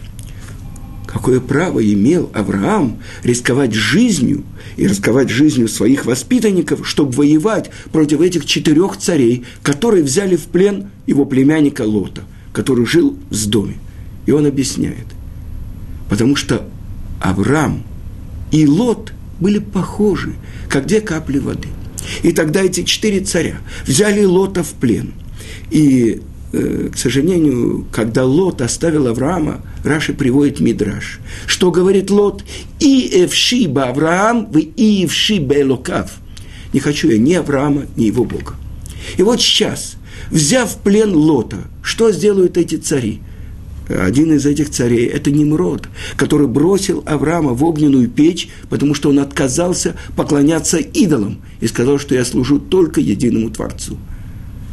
Какое 1.13 1.41
право 1.41 1.85
имел 1.85 2.31
Авраам 2.35 2.99
рисковать 3.25 3.75
жизнью 3.75 4.45
и 4.77 4.87
рисковать 4.87 5.29
жизнью 5.29 5.69
своих 5.69 6.07
воспитанников, 6.07 6.87
чтобы 6.89 7.13
воевать 7.13 7.71
против 7.91 8.21
этих 8.21 8.47
четырех 8.47 8.97
царей, 8.97 9.45
которые 9.63 10.05
взяли 10.05 10.37
в 10.37 10.45
плен 10.45 10.91
его 11.07 11.25
племянника 11.25 11.83
Лота, 11.83 12.23
который 12.53 12.87
жил 12.87 13.19
в 13.29 13.47
доме. 13.49 13.79
И 14.27 14.31
он 14.31 14.47
объясняет. 14.47 15.07
Потому 16.09 16.37
что 16.37 16.69
Авраам 17.21 17.83
и 18.53 18.67
Лот 18.67 19.13
были 19.41 19.59
похожи, 19.59 20.35
как 20.69 20.87
две 20.87 21.01
капли 21.01 21.39
воды. 21.39 21.69
И 22.23 22.33
тогда 22.33 22.63
эти 22.63 22.83
четыре 22.85 23.21
царя 23.21 23.59
взяли 23.85 24.25
Лота 24.25 24.63
в 24.63 24.73
плен. 24.75 25.13
И, 25.71 26.21
к 26.53 26.97
сожалению, 26.97 27.87
когда 27.93 28.25
Лот 28.25 28.61
оставил 28.61 29.07
Авраама, 29.07 29.61
Раши 29.85 30.13
приводит 30.13 30.61
Мидраш. 30.61 31.21
Что 31.47 31.71
говорит 31.71 32.11
Лот? 32.11 32.45
«И 32.81 33.25
эвшиба 33.25 33.85
Авраам, 33.85 34.51
вы 34.51 34.63
и 34.63 35.05
эвшиба 35.05 35.61
Элокав». 35.61 36.19
Не 36.73 36.81
хочу 36.81 37.09
я 37.09 37.19
ни 37.19 37.35
Авраама, 37.35 37.87
ни 37.97 38.05
его 38.05 38.25
Бога. 38.25 38.55
И 39.17 39.23
вот 39.23 39.41
сейчас, 39.41 39.97
взяв 40.31 40.77
плен 40.79 41.15
Лота, 41.15 41.59
что 41.83 42.13
сделают 42.13 42.57
эти 42.57 42.77
цари? 42.77 43.21
один 43.89 44.33
из 44.33 44.47
этих 44.47 44.71
царей– 44.71 45.07
это 45.07 45.31
Немрод, 45.31 45.89
который 46.17 46.47
бросил 46.47 47.03
Авраама 47.07 47.55
в 47.55 47.65
огненную 47.65 48.09
печь, 48.09 48.49
потому 48.69 48.95
что 48.95 49.11
он 49.11 49.19
отказался 49.19 49.97
поклоняться 50.17 50.79
идолам 50.79 51.41
и 51.61 51.67
сказал, 51.67 51.99
что 51.99 52.15
я 52.15 52.25
служу 52.25 52.59
только 52.59 53.01
единому 53.01 53.51
Творцу. 53.51 53.99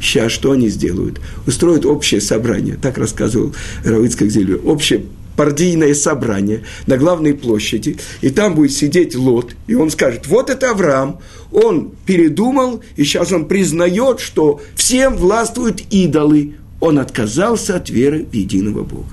Сейчас 0.02 0.32
что 0.32 0.52
они 0.52 0.70
сделают? 0.70 1.20
Устроят 1.46 1.86
общее 1.86 2.22
собрание, 2.22 2.78
так 2.82 2.98
рассказывал 2.98 3.54
Равицкак 3.84 4.30
Зелю, 4.30 4.62
общее 4.64 5.04
партийное 5.36 5.94
собрание 5.94 6.64
на 6.88 6.98
главной 6.98 7.34
площади, 7.34 7.98
и 8.22 8.30
там 8.30 8.56
будет 8.56 8.74
сидеть 8.74 9.16
Лот, 9.16 9.56
и 9.68 9.76
он 9.76 9.92
скажет, 9.92 10.28
вот 10.28 10.50
это 10.50 10.72
Авраам, 10.72 11.20
он 11.52 11.92
передумал, 12.06 12.82
и 12.98 13.04
сейчас 13.04 13.32
он 13.32 13.46
признает, 13.46 14.20
что 14.20 14.60
всем 14.76 15.16
властвуют 15.16 15.82
идолы, 15.92 16.56
он 16.82 17.00
отказался 17.00 17.76
от 17.76 17.90
веры 17.90 18.26
в 18.30 18.34
единого 18.34 18.84
Бога. 18.84 19.10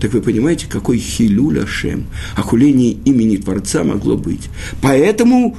Так 0.00 0.12
вы 0.12 0.20
понимаете, 0.20 0.66
какой 0.68 0.98
хилюль 0.98 1.60
Ашем, 1.60 2.06
охуление 2.36 2.92
имени 3.04 3.36
Творца 3.36 3.82
могло 3.82 4.16
быть. 4.16 4.50
Поэтому 4.82 5.56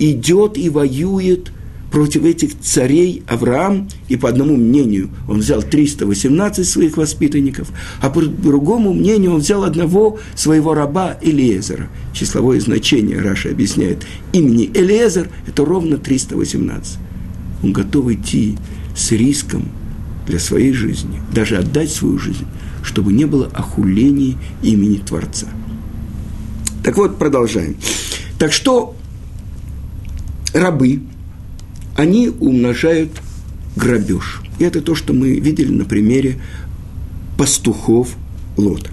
идет 0.00 0.58
и 0.58 0.68
воюет 0.68 1.52
против 1.90 2.24
этих 2.24 2.58
царей 2.60 3.22
Авраам, 3.26 3.88
и 4.08 4.16
по 4.16 4.28
одному 4.28 4.56
мнению 4.56 5.10
он 5.26 5.38
взял 5.40 5.62
318 5.62 6.68
своих 6.68 6.96
воспитанников, 6.96 7.68
а 8.00 8.10
по 8.10 8.22
другому 8.22 8.92
мнению 8.92 9.34
он 9.34 9.40
взял 9.40 9.64
одного 9.64 10.18
своего 10.34 10.74
раба 10.74 11.16
Элиезера. 11.22 11.88
Числовое 12.12 12.60
значение, 12.60 13.20
Раша 13.20 13.50
объясняет, 13.50 14.06
имени 14.32 14.70
Элиезер– 14.74 15.30
это 15.46 15.64
ровно 15.64 15.96
318. 15.96 16.98
Он 17.62 17.72
готов 17.72 18.10
идти 18.10 18.56
с 18.94 19.12
риском 19.12 19.68
для 20.26 20.38
своей 20.38 20.72
жизни, 20.72 21.22
даже 21.32 21.56
отдать 21.56 21.90
свою 21.90 22.18
жизнь, 22.18 22.46
чтобы 22.82 23.12
не 23.12 23.24
было 23.24 23.46
охулений 23.54 24.36
имени 24.62 24.96
Творца. 24.96 25.46
Так 26.84 26.96
вот, 26.96 27.18
продолжаем. 27.18 27.76
Так 28.38 28.52
что 28.52 28.94
рабы, 30.52 31.02
они 31.98 32.28
умножают 32.28 33.10
грабеж. 33.74 34.40
И 34.60 34.64
это 34.64 34.80
то, 34.80 34.94
что 34.94 35.12
мы 35.12 35.40
видели 35.40 35.72
на 35.72 35.84
примере 35.84 36.40
пастухов 37.36 38.14
Лота. 38.56 38.90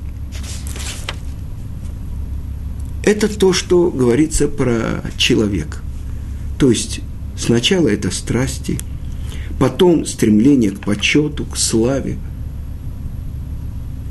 Это 3.03 3.27
то, 3.27 3.53
что 3.53 3.91
говорится 3.91 4.47
про 4.47 5.03
человека. 5.17 5.77
То 6.57 6.71
есть 6.71 7.01
сначала 7.37 7.89
это 7.89 8.09
страсти, 8.09 8.79
потом 9.59 10.07
стремление 10.07 10.71
к 10.71 10.79
почету, 10.79 11.45
к 11.45 11.57
славе. 11.57 12.17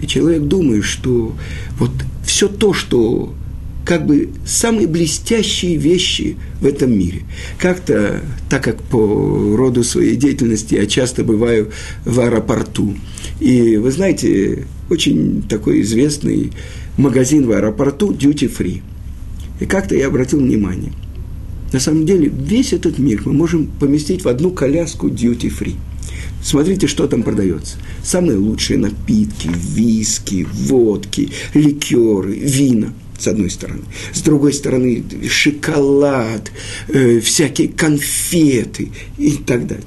И 0.00 0.06
человек 0.06 0.42
думает, 0.44 0.84
что 0.84 1.34
вот 1.80 1.90
все 2.24 2.46
то, 2.46 2.72
что 2.72 3.34
как 3.84 4.06
бы 4.06 4.30
самые 4.46 4.86
блестящие 4.86 5.76
вещи 5.76 6.36
в 6.60 6.66
этом 6.66 6.96
мире. 6.96 7.22
Как-то, 7.58 8.22
так 8.48 8.64
как 8.64 8.82
по 8.82 9.56
роду 9.56 9.84
своей 9.84 10.16
деятельности 10.16 10.74
я 10.74 10.86
часто 10.86 11.22
бываю 11.22 11.70
в 12.04 12.18
аэропорту, 12.20 12.94
и 13.40 13.76
вы 13.76 13.90
знаете, 13.90 14.66
очень 14.90 15.42
такой 15.42 15.82
известный 15.82 16.52
магазин 16.96 17.46
в 17.46 17.52
аэропорту 17.52 18.12
Duty 18.12 18.50
Free. 18.56 18.82
И 19.60 19.66
как-то 19.66 19.94
я 19.94 20.08
обратил 20.08 20.40
внимание, 20.40 20.92
на 21.72 21.80
самом 21.80 22.06
деле 22.06 22.28
весь 22.34 22.72
этот 22.72 22.98
мир 22.98 23.22
мы 23.24 23.32
можем 23.32 23.66
поместить 23.66 24.24
в 24.24 24.28
одну 24.28 24.50
коляску 24.50 25.08
Duty 25.08 25.52
Free. 25.52 25.74
Смотрите, 26.42 26.86
что 26.86 27.06
там 27.06 27.22
продается. 27.22 27.76
Самые 28.02 28.36
лучшие 28.36 28.78
напитки, 28.78 29.48
виски, 29.74 30.46
водки, 30.52 31.30
ликеры, 31.54 32.34
вина– 32.34 32.92
с 33.18 33.28
одной 33.28 33.50
стороны. 33.50 33.82
С 34.12 34.20
другой 34.22 34.52
стороны, 34.52 35.04
шоколад, 35.28 36.50
э, 36.88 37.20
всякие 37.20 37.68
конфеты 37.68 38.90
и 39.18 39.32
так 39.32 39.66
далее. 39.66 39.84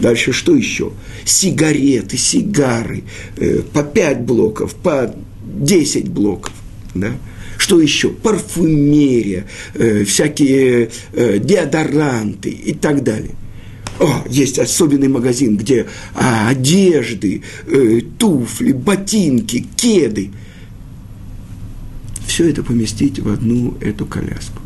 Дальше 0.00 0.32
что 0.32 0.54
еще? 0.54 0.92
Сигареты, 1.24 2.16
сигары, 2.16 3.04
э, 3.36 3.60
по 3.72 3.82
5 3.82 4.22
блоков, 4.22 4.74
по 4.74 5.14
10 5.44 6.08
блоков. 6.08 6.52
Да? 6.94 7.12
Что 7.56 7.80
еще? 7.80 8.08
Парфюмерия, 8.10 9.46
э, 9.74 10.04
всякие 10.04 10.90
э, 11.12 11.38
деодоранты 11.38 12.50
и 12.50 12.74
так 12.74 13.04
далее. 13.04 13.32
О, 14.00 14.24
есть 14.28 14.58
особенный 14.58 15.06
магазин, 15.06 15.56
где 15.56 15.86
а, 16.14 16.48
одежды, 16.48 17.42
э, 17.66 18.00
туфли, 18.18 18.72
ботинки, 18.72 19.64
кеды– 19.76 20.30
все 22.34 22.50
это 22.50 22.64
поместить 22.64 23.20
в 23.20 23.28
одну 23.32 23.76
эту 23.80 24.06
коляску. 24.06 24.60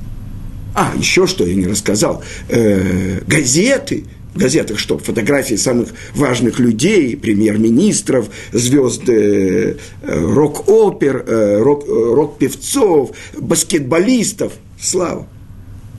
А, 0.74 0.94
еще 0.96 1.26
что 1.26 1.44
я 1.44 1.54
не 1.54 1.66
рассказал. 1.66 2.24
Э, 2.48 3.20
газеты, 3.26 4.04
в 4.35 4.38
газетах 4.38 4.78
что? 4.78 4.96
Фотографии 4.96 5.57
самых 5.57 5.90
важных 6.14 6.61
людей, 6.61 7.14
премьер-министров, 7.14 8.31
звезд 8.52 9.07
э, 9.11 9.76
рок-опер, 10.02 11.24
э, 11.26 11.59
рок, 11.59 11.85
рок-певцов, 11.87 13.11
баскетболистов. 13.38 14.54
Слава. 14.81 15.28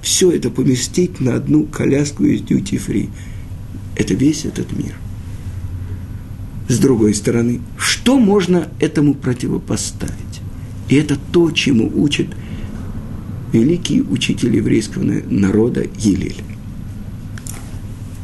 Все 0.01 0.31
это 0.31 0.49
поместить 0.49 1.19
на 1.19 1.35
одну 1.35 1.65
коляску 1.65 2.23
из 2.23 2.41
free. 2.41 3.09
Это 3.95 4.15
весь 4.15 4.45
этот 4.45 4.71
мир. 4.71 4.95
С 6.67 6.79
другой 6.79 7.13
стороны, 7.13 7.61
что 7.77 8.17
можно 8.17 8.69
этому 8.79 9.13
противопоставить? 9.13 10.28
И 10.89 10.95
это 10.95 11.17
то, 11.31 11.51
чему 11.51 11.89
учит 11.95 12.27
великий 13.53 14.01
учитель 14.01 14.55
еврейского 14.55 15.03
народа 15.03 15.85
Елель. 15.97 16.41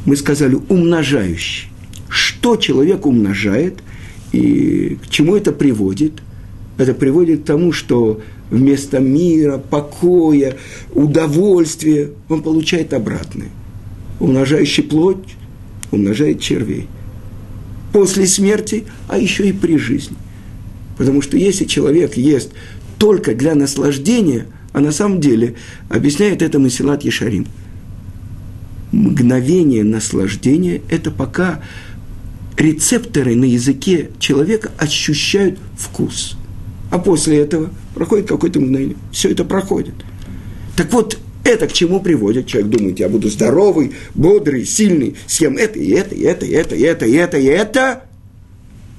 Мы 0.05 0.15
сказали 0.15 0.55
умножающий. 0.69 1.69
Что 2.09 2.57
человек 2.57 3.05
умножает 3.05 3.79
и 4.31 4.97
к 5.03 5.09
чему 5.09 5.35
это 5.35 5.51
приводит? 5.51 6.21
Это 6.77 6.93
приводит 6.93 7.41
к 7.41 7.45
тому, 7.45 7.71
что 7.71 8.21
вместо 8.49 8.99
мира, 8.99 9.57
покоя, 9.57 10.57
удовольствия 10.93 12.11
он 12.29 12.41
получает 12.43 12.93
обратное. 12.93 13.49
Умножающий 14.19 14.83
плоть 14.83 15.35
умножает 15.91 16.39
червей. 16.39 16.87
После 17.93 18.27
смерти, 18.27 18.85
а 19.07 19.17
еще 19.17 19.49
и 19.49 19.53
при 19.53 19.77
жизни. 19.77 20.17
Потому 20.97 21.21
что 21.21 21.37
если 21.37 21.65
человек 21.65 22.17
ест 22.17 22.51
только 22.97 23.35
для 23.35 23.55
наслаждения, 23.55 24.45
а 24.73 24.79
на 24.79 24.91
самом 24.91 25.19
деле 25.19 25.55
объясняет 25.89 26.41
это 26.41 26.59
Масилат 26.59 27.03
Ешарим, 27.03 27.47
мгновение 28.91 29.83
наслаждения– 29.83 30.81
это 30.89 31.11
пока 31.11 31.61
рецепторы 32.57 33.35
на 33.35 33.45
языке 33.45 34.11
человека 34.19 34.71
ощущают 34.77 35.59
вкус. 35.77 36.37
А 36.91 36.99
после 36.99 37.37
этого 37.37 37.71
проходит 37.93 38.27
какое-то 38.27 38.59
мгновение. 38.59 38.95
Все 39.11 39.31
это 39.31 39.43
проходит. 39.43 39.95
Так 40.77 40.91
вот, 40.93 41.17
это 41.43 41.67
к 41.67 41.73
чему 41.73 41.99
приводит? 41.99 42.47
Человек 42.47 42.71
думает, 42.71 42.99
я 42.99 43.09
буду 43.09 43.29
здоровый, 43.29 43.93
бодрый, 44.13 44.65
сильный, 44.65 45.15
съем 45.27 45.57
это, 45.57 45.77
и 45.77 45.91
это, 45.91 46.15
и 46.15 46.21
это, 46.21 46.45
и 46.45 46.51
это, 46.51 46.75
и 46.75 46.81
это, 46.81 47.05
и 47.05 47.13
это, 47.13 47.37
и 47.37 47.45
это 47.45 48.03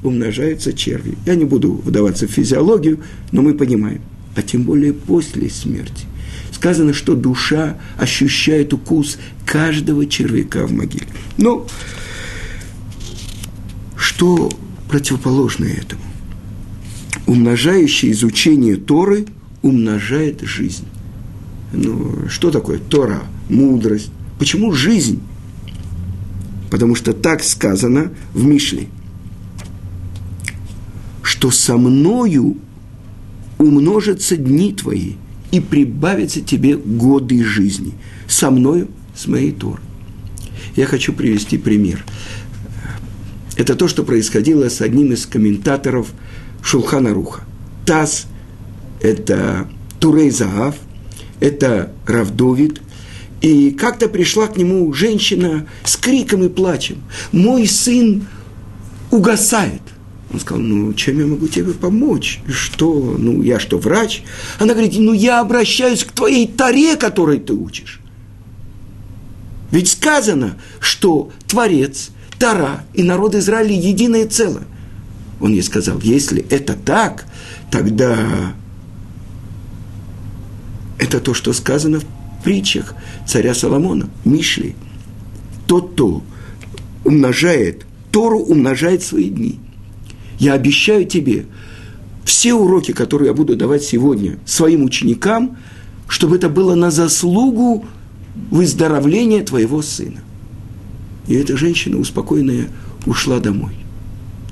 умножаются 0.06 0.72
черви. 0.72 1.16
Я 1.26 1.34
не 1.34 1.44
буду 1.44 1.72
вдаваться 1.72 2.26
в 2.26 2.30
физиологию, 2.30 3.00
но 3.32 3.42
мы 3.42 3.54
понимаем. 3.54 4.00
А 4.34 4.42
тем 4.42 4.62
более 4.62 4.92
после 4.92 5.50
смерти. 5.50 6.06
Сказано, 6.52 6.92
что 6.92 7.14
душа 7.14 7.78
ощущает 7.98 8.72
укус 8.72 9.18
каждого 9.44 10.06
червяка 10.06 10.66
в 10.66 10.72
могиле. 10.72 11.06
Но 11.36 11.66
что 13.96 14.50
противоположно 14.88 15.64
этому? 15.64 16.02
Умножающее 17.26 18.12
изучение 18.12 18.76
Торы 18.76 19.26
умножает 19.62 20.42
жизнь. 20.42 20.84
Ну, 21.72 22.28
что 22.28 22.50
такое 22.50 22.78
Тора? 22.78 23.22
Мудрость. 23.48 24.10
Почему 24.38 24.72
жизнь? 24.72 25.20
Потому 26.70 26.94
что 26.94 27.12
так 27.12 27.42
сказано 27.42 28.12
в 28.32 28.44
Мишле 28.44 28.88
что 31.36 31.50
со 31.50 31.76
мною 31.76 32.56
умножатся 33.58 34.38
дни 34.38 34.72
твои 34.72 35.16
и 35.50 35.60
прибавятся 35.60 36.40
тебе 36.40 36.78
годы 36.78 37.44
жизни. 37.44 37.92
Со 38.26 38.50
мною, 38.50 38.88
с 39.14 39.26
моей 39.26 39.52
Торой. 39.52 39.80
Я 40.76 40.86
хочу 40.86 41.12
привести 41.12 41.58
пример. 41.58 42.06
Это 43.56 43.74
то, 43.74 43.86
что 43.86 44.02
происходило 44.02 44.70
с 44.70 44.80
одним 44.80 45.12
из 45.12 45.26
комментаторов 45.26 46.14
Шулхана 46.62 47.12
Руха. 47.12 47.42
Таз– 47.84 48.28
это 49.02 49.68
Турей 50.00 50.30
Заав, 50.30 50.76
это 51.38 51.92
Равдовид. 52.06 52.80
И 53.42 53.72
как-то 53.72 54.08
пришла 54.08 54.46
к 54.46 54.56
нему 54.56 54.90
женщина 54.94 55.66
с 55.84 55.98
криком 55.98 56.44
и 56.44 56.48
плачем. 56.48 57.02
«Мой 57.30 57.66
сын 57.66 58.26
угасает». 59.10 59.82
Он 60.32 60.40
сказал, 60.40 60.62
ну, 60.62 60.92
чем 60.94 61.20
я 61.20 61.26
могу 61.26 61.46
тебе 61.46 61.72
помочь? 61.72 62.40
Что, 62.48 63.16
ну, 63.18 63.42
я 63.42 63.60
что, 63.60 63.78
врач? 63.78 64.22
Она 64.58 64.74
говорит, 64.74 64.94
ну, 64.98 65.12
я 65.12 65.40
обращаюсь 65.40 66.04
к 66.04 66.12
твоей 66.12 66.48
таре, 66.48 66.96
которой 66.96 67.38
ты 67.38 67.52
учишь. 67.52 68.00
Ведь 69.70 69.88
сказано, 69.88 70.56
что 70.80 71.30
Творец, 71.46 72.10
Тара 72.38 72.84
и 72.94 73.02
народ 73.02 73.34
Израиля 73.34 73.72
единое 73.72 74.26
целое. 74.26 74.64
Он 75.40 75.52
ей 75.52 75.62
сказал, 75.62 76.00
если 76.00 76.44
это 76.50 76.74
так, 76.74 77.26
тогда 77.70 78.54
это 80.98 81.20
то, 81.20 81.34
что 81.34 81.52
сказано 81.52 82.00
в 82.00 82.06
притчах 82.42 82.94
царя 83.26 83.54
Соломона, 83.54 84.08
Мишли. 84.24 84.74
Тот, 85.66 85.92
кто 85.92 86.22
умножает 87.04 87.86
Тору, 88.10 88.38
умножает 88.38 89.02
свои 89.02 89.28
дни. 89.28 89.60
Я 90.38 90.54
обещаю 90.54 91.06
тебе, 91.06 91.46
все 92.24 92.54
уроки, 92.54 92.92
которые 92.92 93.28
я 93.28 93.34
буду 93.34 93.56
давать 93.56 93.84
сегодня 93.84 94.38
своим 94.44 94.82
ученикам, 94.82 95.56
чтобы 96.08 96.36
это 96.36 96.48
было 96.48 96.74
на 96.74 96.90
заслугу 96.90 97.86
выздоровления 98.50 99.44
твоего 99.44 99.80
сына. 99.82 100.20
И 101.28 101.34
эта 101.34 101.56
женщина, 101.56 101.98
успокоенная, 101.98 102.68
ушла 103.06 103.40
домой. 103.40 103.72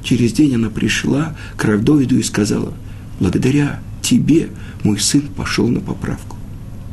Через 0.02 0.32
день 0.32 0.54
она 0.54 0.70
пришла 0.70 1.36
к 1.56 1.64
Равдовиду 1.64 2.18
и 2.18 2.22
сказала, 2.22 2.72
благодаря 3.20 3.80
тебе 4.02 4.48
мой 4.82 4.98
сын 4.98 5.22
пошел 5.22 5.66
на 5.68 5.80
поправку. 5.80 6.36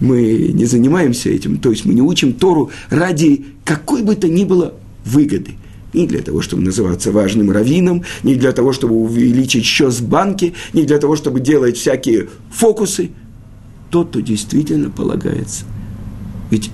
Мы 0.01 0.51
не 0.53 0.65
занимаемся 0.65 1.31
этим, 1.31 1.59
то 1.59 1.71
есть 1.71 1.85
мы 1.85 1.95
не 1.95 2.03
учим 2.03 2.33
Тору 2.33 2.71
ради 2.91 3.45
какой 3.65 4.03
бы 4.03 4.15
то 4.15 4.29
ни 4.29 4.45
было 4.45 4.75
выгоды. 5.05 5.53
Не 5.93 6.07
для 6.07 6.21
того, 6.21 6.43
чтобы 6.43 6.63
называться 6.63 7.13
важным 7.13 7.51
раввином, 7.51 8.05
не 8.23 8.35
для 8.35 8.53
того, 8.53 8.73
чтобы 8.73 8.95
увеличить 8.95 9.65
счет 9.65 9.93
в 9.93 10.07
банке, 10.07 10.53
не 10.73 10.83
для 10.83 10.99
того, 10.99 11.17
чтобы 11.17 11.41
делать 11.41 11.77
всякие 11.77 12.29
фокусы. 12.51 13.11
Тот, 13.91 14.11
кто 14.11 14.21
действительно 14.21 14.91
полагается. 14.91 15.65
Ведь 16.51 16.71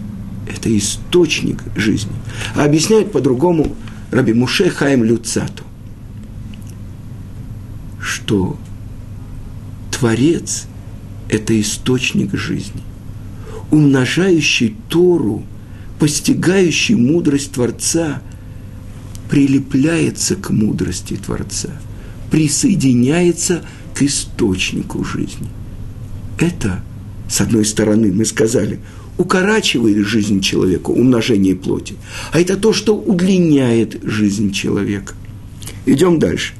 это 0.49 0.77
источник 0.77 1.59
жизни. 1.77 2.13
А 2.57 2.65
объясняет 2.65 3.13
по-другому 3.13 3.77
Раби 4.11 4.33
Муше 4.33 4.69
Хаим 4.69 5.05
Люцату, 5.05 5.63
что 8.01 8.57
Творец– 9.91 10.67
это 11.29 11.59
источник 11.61 12.35
жизни, 12.35 12.83
умножающий 13.71 14.77
Тору, 14.89 15.45
постигающий 15.99 16.95
мудрость 16.97 17.53
Творца, 17.53 18.23
прилепляется 19.31 20.37
к 20.37 20.51
мудрости 20.51 21.15
Творца, 21.15 21.71
присоединяется 22.31 23.63
к 23.95 24.03
источнику 24.03 25.05
жизни. 25.05 25.49
Это, 26.39 26.83
с 27.29 27.41
одной 27.41 27.65
стороны, 27.65 28.13
мы 28.13 28.25
сказали, 28.25 28.81
укорачивает 29.19 30.07
жизнь 30.07 30.41
человека, 30.41 30.91
умножение 30.91 31.55
плоти, 31.55 31.95
а 32.33 32.41
это 32.41 32.57
то, 32.57 32.73
что 32.73 32.97
удлиняет 32.97 34.01
жизнь 34.03 34.53
человека. 34.53 35.15
Идем 35.87 36.19
дальше 36.19 36.55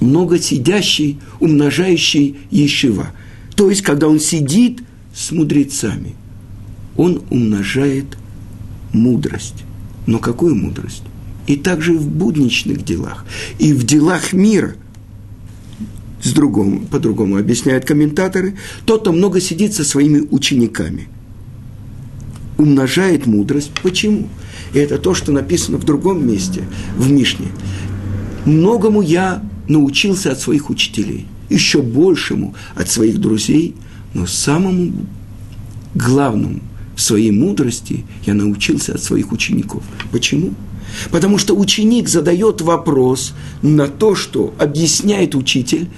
много 0.00 0.38
сидящий, 0.38 1.18
умножающий 1.38 2.38
Ешива. 2.50 3.08
То 3.54 3.70
есть, 3.70 3.82
когда 3.82 4.08
он 4.08 4.18
сидит 4.18 4.82
с 5.14 5.30
мудрецами, 5.30 6.14
он 6.96 7.22
умножает 7.30 8.16
мудрость. 8.92 9.64
Но 10.06 10.18
какую 10.18 10.56
мудрость? 10.56 11.02
И 11.50 11.56
также 11.56 11.94
в 11.94 12.06
будничных 12.06 12.84
делах, 12.84 13.24
и 13.58 13.72
в 13.72 13.82
делах 13.82 14.32
мира. 14.32 14.76
С 16.22 16.32
другому, 16.32 16.82
по-другому 16.82 17.38
объясняют 17.38 17.84
комментаторы, 17.84 18.54
тот, 18.84 19.00
кто 19.00 19.12
много 19.12 19.40
сидит 19.40 19.74
со 19.74 19.82
своими 19.82 20.20
учениками, 20.30 21.08
умножает 22.56 23.26
мудрость. 23.26 23.72
Почему? 23.82 24.28
И 24.74 24.78
это 24.78 24.98
то, 24.98 25.12
что 25.12 25.32
написано 25.32 25.78
в 25.78 25.84
другом 25.84 26.24
месте, 26.24 26.62
в 26.96 27.10
Мишне. 27.10 27.48
Многому 28.44 29.02
я 29.02 29.42
научился 29.66 30.30
от 30.30 30.38
своих 30.38 30.70
учителей, 30.70 31.26
еще 31.48 31.82
большему 31.82 32.54
от 32.76 32.88
своих 32.88 33.18
друзей, 33.18 33.74
но 34.14 34.24
самому 34.26 34.92
главному 35.96 36.60
в 36.94 37.00
своей 37.00 37.32
мудрости 37.32 38.04
я 38.24 38.34
научился 38.34 38.94
от 38.94 39.02
своих 39.02 39.32
учеников. 39.32 39.82
Почему? 40.12 40.54
Потому 41.10 41.38
что 41.38 41.54
ученик 41.54 42.08
задает 42.08 42.60
вопрос 42.60 43.32
на 43.62 43.88
то, 43.88 44.14
что 44.14 44.54
объясняет 44.58 45.34
учитель, 45.34 45.88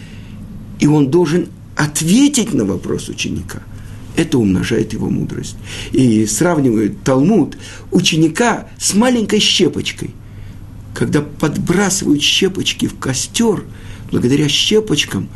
и 0.81 0.87
он 0.87 1.11
должен 1.11 1.49
ответить 1.77 2.53
на 2.55 2.65
вопрос 2.65 3.09
ученика. 3.09 3.63
Это 4.17 4.39
умножает 4.39 4.93
его 4.93 5.09
мудрость. 5.09 5.57
И 5.93 6.27
сравнивают 6.27 7.03
Талмуд 7.03 7.57
ученика 7.91 8.69
с 8.79 8.95
маленькой 8.95 9.41
щепочкой– 9.41 10.11
когда 10.95 11.23
подбрасывают 11.23 12.23
щепочки 12.23 12.87
в 12.87 12.99
костер, 12.99 13.65
благодаря 14.11 14.49
щепочкам 14.49 15.29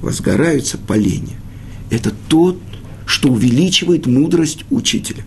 возгораются 0.00 0.78
поленья. 0.78 1.36
Это 1.90 2.12
тот, 2.28 2.58
что 3.06 3.28
увеличивает 3.28 4.06
мудрость 4.06 4.64
учителя. 4.70 5.24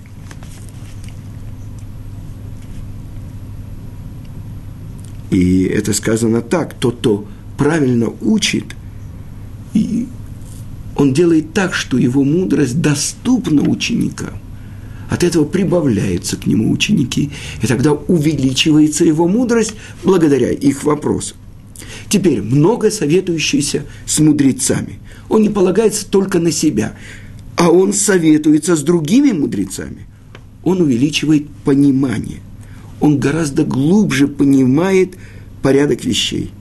И 5.36 5.64
это 5.66 5.92
сказано 5.92 6.42
так, 6.42 6.76
тот, 6.76 7.00
кто 7.00 7.26
правильно 7.58 8.08
учит, 8.22 8.74
и 9.74 10.08
он 10.96 11.14
делает 11.14 11.52
так, 11.52 11.74
что 11.74 11.98
его 11.98 12.24
мудрость 12.24 12.80
доступна 12.80 13.62
ученикам. 13.62 14.36
От 15.10 15.26
этого 15.26 15.44
прибавляются 15.44 16.38
к 16.38 16.48
нему 16.48 16.72
ученики, 16.72 17.32
и 17.62 17.68
тогда 17.68 17.92
увеличивается 17.92 19.04
его 19.04 19.28
мудрость 19.28 19.74
благодаря 20.06 20.52
их 20.52 20.86
вопросам. 20.86 21.36
Теперь 22.08 22.42
много 22.42 22.90
советующийся 22.90 23.84
с 24.06 24.20
мудрецами. 24.20 25.00
Он 25.28 25.42
не 25.42 25.50
полагается 25.50 26.10
только 26.10 26.40
на 26.40 26.52
себя, 26.52 26.96
а 27.58 27.72
он 27.72 27.92
советуется 27.92 28.78
с 28.78 28.84
другими 28.84 29.34
мудрецами. 29.34 30.08
Он 30.64 30.80
увеличивает 30.80 31.50
понимание. 31.66 32.40
Он 33.00 33.20
гораздо 33.20 33.64
глубже 33.64 34.28
понимает 34.28 35.16
порядок 35.62 36.06
вещей. 36.06 36.52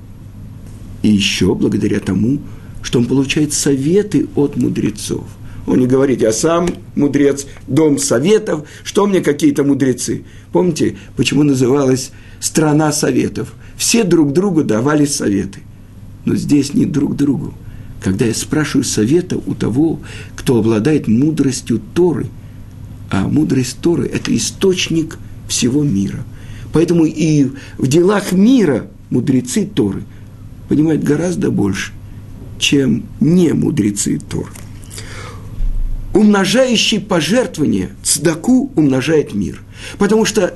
И 1.03 1.09
еще 1.09 1.55
благодаря 1.55 2.01
тому, 2.01 2.40
что 2.83 2.99
он 2.99 3.07
получает 3.07 3.53
советы 3.53 4.27
от 4.35 4.57
мудрецов– 4.57 5.25
он 5.66 5.79
не 5.79 5.87
говорит, 5.87 6.20
я 6.20 6.33
сам 6.33 6.68
мудрец, 6.94 7.47
дом 7.66 7.99
советов, 7.99 8.66
что 8.83 9.07
мне 9.07 9.20
какие-то 9.20 9.64
мудрецы. 9.64 10.25
Помните, 10.53 10.97
почему 11.16 11.42
называлась 11.42 12.11
страна 12.40 12.92
советов? 12.92 13.55
Все 13.77 14.05
друг 14.05 14.33
другу 14.33 14.62
давали 14.62 15.07
советы. 15.07 15.61
Но 16.25 16.37
здесь 16.37 16.75
не 16.75 16.85
друг 16.85 17.16
другу. 17.16 17.55
Когда 18.03 18.27
я 18.27 18.35
спрашиваю 18.35 18.85
совета 18.85 19.38
у 19.38 19.55
того, 19.55 20.01
кто 20.37 20.59
обладает 20.59 21.09
мудростью 21.09 21.81
Торы, 21.94 22.27
а 23.11 23.27
мудрость 23.27 23.79
Торы– 23.81 24.07
это 24.12 24.35
источник 24.37 25.18
всего 25.48 25.83
мира. 25.83 26.24
Поэтому 26.72 27.04
и 27.04 27.50
в 27.78 27.87
делах 27.87 28.33
мира 28.33 28.87
мудрецы 29.11 29.66
Торы 29.66 30.02
понимают 30.68 31.02
гораздо 31.02 31.50
больше, 31.50 31.92
чем 32.59 33.04
не 33.20 33.52
мудрецы 33.52 34.18
Торы 34.18 34.50
умножающий 36.14 37.00
пожертвование, 37.00 37.90
цдаку 38.02 38.72
умножает 38.76 39.35
мир. 39.35 39.61
Потому 39.98 40.24
что 40.24 40.54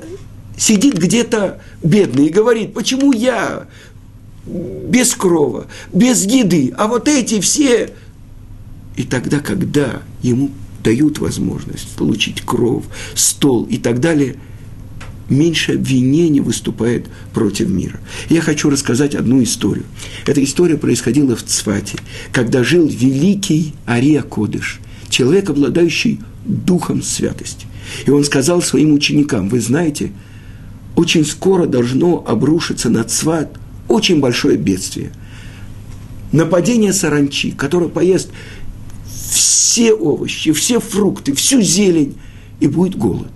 сидит 0.57 0.97
где-то 0.97 1.61
бедный 1.83 2.27
и 2.27 2.31
говорит, 2.31 2.73
почему 2.73 3.11
я 3.11 3.67
без 4.45 5.13
крова, 5.13 5.67
без 5.93 6.25
еды, 6.25 6.73
а 6.75 6.87
вот 6.87 7.07
эти 7.07 7.39
все... 7.39 7.91
И 8.95 9.03
тогда, 9.03 9.39
когда 9.39 10.01
ему 10.23 10.49
дают 10.83 11.19
возможность 11.19 11.89
получить 11.95 12.41
кров, 12.41 12.85
стол 13.13 13.65
и 13.65 13.77
так 13.77 13.99
далее, 13.99 14.37
меньше 15.29 15.73
обвинений 15.73 16.41
выступает 16.41 17.07
против 17.33 17.69
мира. 17.69 17.99
Я 18.29 18.41
хочу 18.41 18.69
рассказать 18.69 19.15
одну 19.15 19.41
историю. 19.43 19.85
Эта 20.25 20.43
история 20.43 20.77
происходила 20.77 21.35
в 21.35 21.43
Цвате, 21.43 21.97
когда 22.31 22.63
жил 22.63 22.87
великий 22.87 23.73
Ария 23.87 24.21
Кодыш– 24.21 24.79
человек, 25.09 25.49
обладающий 25.49 26.21
духом 26.45 27.01
святости. 27.01 27.67
И 28.05 28.11
он 28.11 28.23
сказал 28.23 28.61
своим 28.61 28.93
ученикам, 28.93 29.49
вы 29.49 29.59
знаете, 29.59 30.11
очень 30.95 31.25
скоро 31.25 31.65
должно 31.65 32.23
обрушиться 32.25 32.89
на 32.89 33.03
Цват 33.03 33.57
очень 33.87 34.19
большое 34.19 34.57
бедствие. 34.57 35.11
Нападение 36.31 36.93
саранчи, 36.93 37.51
которое 37.51 37.89
поест 37.89 38.29
все 39.31 39.93
овощи, 39.93 40.51
все 40.51 40.79
фрукты, 40.79 41.33
всю 41.33 41.61
зелень, 41.61 42.15
и 42.59 42.67
будет 42.67 42.95
голод. 42.95 43.31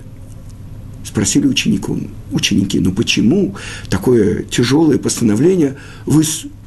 Спросили 1.13 1.45
ученику, 1.45 1.95
ученики, 2.31 2.79
ну 2.79 2.91
почему 2.91 3.55
такое 3.87 4.41
тяжелое 4.41 4.97
постановление 4.97 5.75
вы 6.07 6.23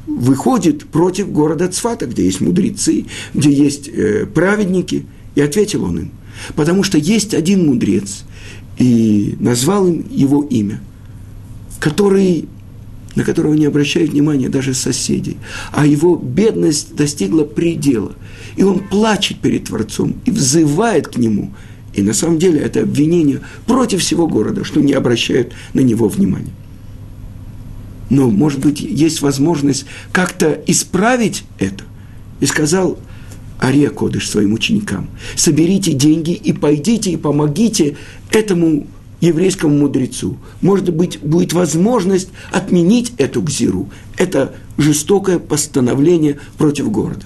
выходит 0.07 0.85
против 0.85 1.29
города 1.29 1.67
Цфата, 1.67 2.05
где 2.05 2.23
есть 2.23 2.39
мудрецы, 2.39 3.07
где 3.33 3.51
есть 3.51 3.89
э, 3.89 4.25
праведники. 4.25 5.05
И 5.35 5.41
ответил 5.41 5.83
он 5.83 5.99
им, 5.99 6.11
потому 6.55 6.83
что 6.83 6.97
есть 6.97 7.33
один 7.33 7.67
мудрец, 7.67 8.23
и 8.77 9.35
назвал 9.41 9.85
им 9.85 10.05
его 10.09 10.45
имя, 10.45 10.79
который, 11.81 12.47
на 13.15 13.25
которого 13.25 13.53
не 13.53 13.65
обращают 13.65 14.11
внимания 14.11 14.47
даже 14.47 14.73
соседей. 14.73 15.35
А 15.73 15.85
его 15.85 16.15
бедность 16.15 16.95
достигла 16.95 17.43
предела. 17.43 18.13
И 18.55 18.63
он 18.63 18.79
плачет 18.79 19.39
перед 19.39 19.65
Творцом 19.65 20.15
и 20.23 20.31
взывает 20.31 21.09
к 21.09 21.17
нему. 21.17 21.51
И 21.97 22.03
на 22.03 22.13
самом 22.13 22.37
деле 22.37 22.59
это 22.61 22.81
обвинение 22.83 23.41
против 23.65 24.01
всего 24.01 24.27
города, 24.27 24.63
что 24.63 24.79
не 24.81 24.93
обращают 24.93 25.51
на 25.73 25.79
него 25.79 26.07
внимания. 26.07 26.53
Но, 28.11 28.29
может 28.29 28.59
быть, 28.59 28.79
есть 28.79 29.21
возможность 29.21 29.85
как-то 30.11 30.61
исправить 30.67 31.43
это. 31.57 31.83
И 32.39 32.45
сказал 32.45 32.99
Ария 33.59 33.89
Кодыш 33.89 34.29
своим 34.29 34.53
ученикам, 34.53 35.09
соберите 35.35 35.93
деньги 35.93 36.33
и 36.33 36.53
пойдите 36.53 37.09
и 37.11 37.17
помогите 37.17 37.97
этому 38.31 38.85
еврейскому 39.19 39.75
мудрецу. 39.75 40.37
Может 40.61 40.93
быть, 40.93 41.19
будет 41.19 41.53
возможность 41.53 42.29
отменить 42.51 43.13
эту 43.17 43.41
гзиру. 43.41 43.89
Это 44.17 44.53
жестокое 44.77 45.39
постановление 45.39 46.37
против 46.59 46.91
города. 46.91 47.25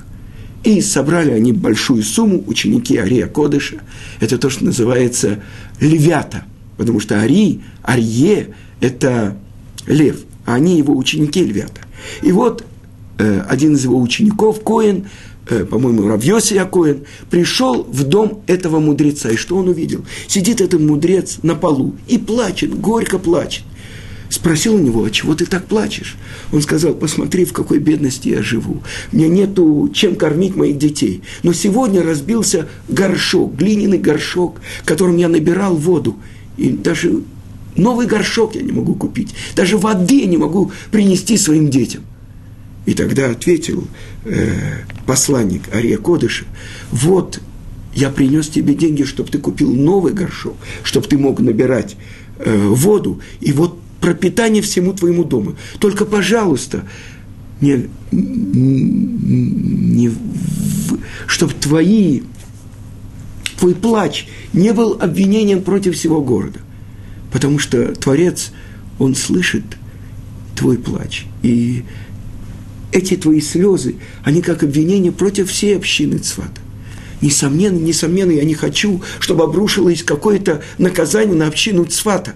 И 0.64 0.82
собрали 0.82 1.32
они 1.32 1.54
большую 1.54 2.04
сумму, 2.04 2.44
ученики 2.46 2.98
Ария 2.98 3.28
Кодыша. 3.28 3.82
Это 4.20 4.38
то, 4.38 4.50
что 4.50 4.66
называется 4.66 5.40
левята. 5.80 6.46
Потому 6.78 7.00
что 7.00 7.20
Ари, 7.20 7.62
Арье– 7.84 8.56
это 8.80 9.38
лев, 9.88 10.18
а 10.46 10.56
они 10.56 10.78
его 10.78 10.96
ученики 10.96 11.44
львята. 11.44 11.82
И 12.22 12.32
вот 12.32 12.66
э, 13.18 13.42
один 13.48 13.74
из 13.74 13.84
его 13.84 14.00
учеников, 14.00 14.64
Коин, 14.64 15.08
э, 15.50 15.66
по-моему, 15.66 16.08
Равьоси 16.08 16.64
Коин, 16.72 17.06
пришел 17.30 17.84
в 17.84 18.04
дом 18.04 18.44
этого 18.48 18.80
мудреца. 18.80 19.30
И 19.30 19.36
что 19.36 19.58
он 19.58 19.68
увидел? 19.68 20.06
Сидит 20.28 20.62
этот 20.62 20.82
мудрец 20.82 21.40
на 21.44 21.56
полу 21.56 21.96
и 22.08 22.18
плачет, 22.18 22.80
горько 22.80 23.20
плачет. 23.20 23.64
Спросил 24.32 24.76
у 24.76 24.80
него, 24.80 25.04
а 25.04 25.12
чего 25.12 25.36
ты 25.36 25.46
так 25.46 25.66
плачешь? 25.66 26.16
Он 26.54 26.62
сказал, 26.62 26.94
посмотри, 26.94 27.44
в 27.44 27.52
какой 27.52 27.80
бедности 27.80 28.30
я 28.30 28.42
живу. 28.42 28.82
Мне 29.12 29.28
нету 29.28 29.92
чем 29.94 30.16
кормить 30.16 30.56
моих 30.56 30.78
детей. 30.78 31.22
Но 31.44 31.52
сегодня 31.52 32.02
разбился 32.02 32.70
горшок, 32.88 33.58
глиняный 33.58 33.98
горшок, 33.98 34.62
которым 34.86 35.18
я 35.18 35.28
набирал 35.28 35.76
воду. 35.76 36.16
И 36.56 36.70
даже 36.70 37.24
новый 37.76 38.08
горшок 38.08 38.56
я 38.56 38.62
не 38.62 38.72
могу 38.72 38.96
купить. 38.96 39.36
Даже 39.54 39.78
воды 39.78 40.22
я 40.22 40.28
не 40.28 40.38
могу 40.38 40.72
принести 40.92 41.36
своим 41.36 41.70
детям. 41.70 42.04
И 42.86 42.94
тогда 42.94 43.32
ответил 43.32 43.86
э, 44.24 44.86
посланник 45.06 45.64
Ария 45.76 45.98
Кодыша, 45.98 46.46
вот 46.90 47.42
я 47.94 48.10
принес 48.10 48.48
тебе 48.48 48.76
деньги, 48.76 49.04
чтобы 49.04 49.30
ты 49.30 49.40
купил 49.40 49.74
новый 49.74 50.14
горшок, 50.14 50.56
чтобы 50.84 51.06
ты 51.08 51.18
мог 51.18 51.42
набирать 51.42 51.98
э, 52.40 52.68
воду, 52.70 53.20
и 53.42 53.52
вот 53.52 53.81
пропитание 54.02 54.62
всему 54.62 54.94
твоему 54.94 55.24
дому. 55.24 55.56
Только, 55.80 56.06
пожалуйста, 56.06 56.84
не, 57.62 57.90
не, 58.12 60.12
чтобы 61.28 61.54
твои, 61.54 62.22
твой 63.58 63.76
плач 63.76 64.28
не 64.52 64.74
был 64.74 64.98
обвинением 65.00 65.62
против 65.62 65.96
всего 65.96 66.22
города. 66.22 66.60
Потому 67.32 67.60
что 67.60 67.94
Творец, 67.94 68.52
Он 69.00 69.16
слышит 69.16 69.64
твой 70.56 70.78
плач. 70.78 71.26
И 71.44 71.84
эти 72.92 73.16
твои 73.16 73.40
слезы, 73.40 73.96
они 74.24 74.42
как 74.42 74.64
обвинение 74.64 75.12
против 75.12 75.50
всей 75.50 75.78
общины 75.78 76.18
Цвата. 76.18 76.60
Несомненно, 77.22 77.78
несомненно, 77.78 78.32
я 78.32 78.44
не 78.44 78.56
хочу, 78.56 79.02
чтобы 79.20 79.44
обрушилось 79.44 80.04
какое-то 80.04 80.64
наказание 80.80 81.36
на 81.36 81.48
общину 81.48 81.86
Цвата. 81.86 82.34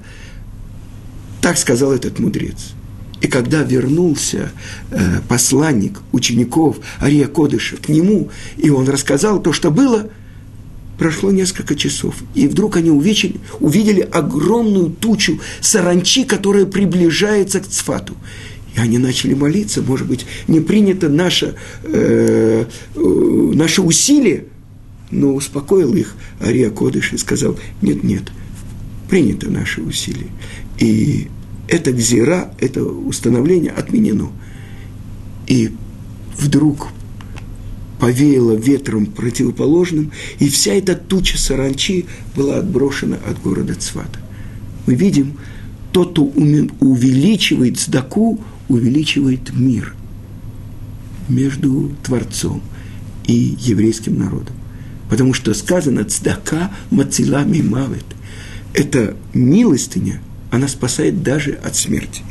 Так 1.45 1.59
сказал 1.59 1.93
этот 1.93 2.17
мудрец. 2.17 2.73
И 3.21 3.27
когда 3.27 3.61
вернулся 3.61 4.51
э, 4.89 5.19
посланник 5.29 6.01
учеников 6.11 6.77
Ария 6.99 7.27
Кодыша 7.27 7.77
к 7.77 7.87
нему, 7.87 8.31
и 8.57 8.71
он 8.71 8.89
рассказал 8.89 9.39
то, 9.39 9.53
что 9.53 9.69
было, 9.69 10.09
прошло 10.97 11.29
несколько 11.29 11.75
часов, 11.75 12.15
и 12.33 12.47
вдруг 12.47 12.77
они 12.77 12.89
увидели, 12.89 13.35
увидели 13.59 14.01
огромную 14.01 14.89
тучу 14.89 15.39
саранчи, 15.61 16.23
которая 16.23 16.65
приближается 16.65 17.59
к 17.59 17.67
Цфату. 17.67 18.15
И 18.75 18.79
они 18.79 18.97
начали 18.97 19.35
молиться, 19.35 19.83
может 19.83 20.07
быть, 20.07 20.25
не 20.47 20.61
принято 20.61 21.09
наше, 21.09 21.53
э, 21.83 22.65
э, 22.95 22.99
наше 23.53 23.83
усилие, 23.83 24.45
но 25.11 25.35
успокоил 25.35 25.93
их 25.93 26.15
Ария 26.41 26.71
Кодыш 26.71 27.13
и 27.13 27.17
сказал, 27.19 27.55
нет, 27.83 28.03
нет, 28.03 28.23
принято 29.07 29.51
наше 29.51 29.83
усилие. 29.83 30.29
И 30.79 31.27
это 31.67 31.91
гзира, 31.91 32.53
это 32.59 32.83
установление 32.83 33.71
отменено. 33.71 34.29
И 35.47 35.71
вдруг 36.37 36.89
повеяло 37.99 38.53
ветром 38.53 39.05
противоположным, 39.05 40.11
и 40.39 40.49
вся 40.49 40.73
эта 40.73 40.95
туча 40.95 41.37
саранчи 41.37 42.05
была 42.35 42.57
отброшена 42.57 43.17
от 43.27 43.41
города 43.41 43.73
Цвата. 43.75 44.19
Мы 44.85 44.95
видим, 44.95 45.37
тот, 45.91 46.11
кто 46.11 46.23
увеличивает 46.23 47.79
сдаку, 47.79 48.39
увеличивает 48.67 49.53
мир 49.53 49.95
между 51.29 51.91
Творцом 52.03 52.61
и 53.25 53.55
еврейским 53.59 54.19
народом. 54.19 54.55
Потому 55.09 55.33
что 55.33 55.53
сказано 55.53 56.03
«цдака 56.03 56.71
мацила 56.91 57.43
мимавет». 57.43 58.05
Это 58.73 59.15
милостыня– 59.33 60.21
она 60.55 60.69
спасает 60.69 61.21
даже 61.21 61.51
от 61.51 61.75
смерти. 61.75 62.23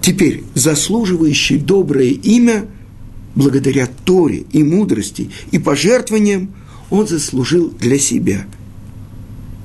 Теперь, 0.00 0.44
заслуживающий 0.54 1.58
доброе 1.58 2.10
имя, 2.10 2.66
благодаря 3.34 3.88
Торе 4.04 4.44
и 4.52 4.62
мудрости 4.62 5.30
и 5.50 5.58
пожертвованиям, 5.58 6.54
он 6.88 7.08
заслужил 7.08 7.70
для 7.70 7.98
себя. 7.98 8.46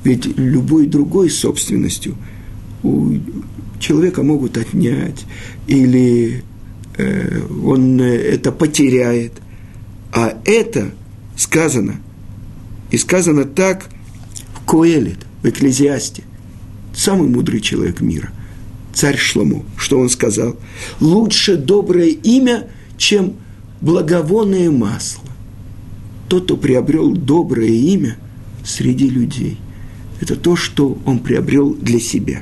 Ведь 0.04 0.26
любой 0.38 0.88
другой 0.88 1.30
собственностью 1.30 2.16
у 2.82 3.14
человека 3.80 4.24
могут 4.24 4.58
отнять, 4.58 5.26
или 5.68 6.44
э, 6.98 7.42
он 7.64 8.02
это 8.02 8.52
потеряет. 8.52 9.34
А 10.12 10.36
это 10.46 10.92
сказано, 11.38 11.98
и 12.90 12.98
сказано 12.98 13.46
так 13.46 13.90
в 14.56 14.66
Коэлит, 14.66 15.20
в 15.44 15.50
Экклезиасте– 15.50 16.24
самый 16.96 17.28
мудрый 17.28 17.60
человек 17.62 18.02
мира, 18.02 18.32
царь 18.94 19.18
Шлому, 19.18 19.66
что 19.78 20.00
он 20.00 20.10
сказал? 20.10 20.56
Лучше 21.00 21.58
доброе 21.58 22.10
имя, 22.10 22.68
чем 22.98 23.34
благовонное 23.82 24.72
масло. 24.72 25.24
Тот, 26.30 26.46
кто 26.46 26.58
приобрел 26.58 27.12
доброе 27.12 27.70
имя 27.70 28.18
среди 28.64 29.10
людей, 29.10 29.58
это 30.22 30.36
то, 30.36 30.56
что 30.56 30.98
он 31.06 31.20
приобрел 31.20 31.74
для 31.74 32.00
себя. 32.00 32.42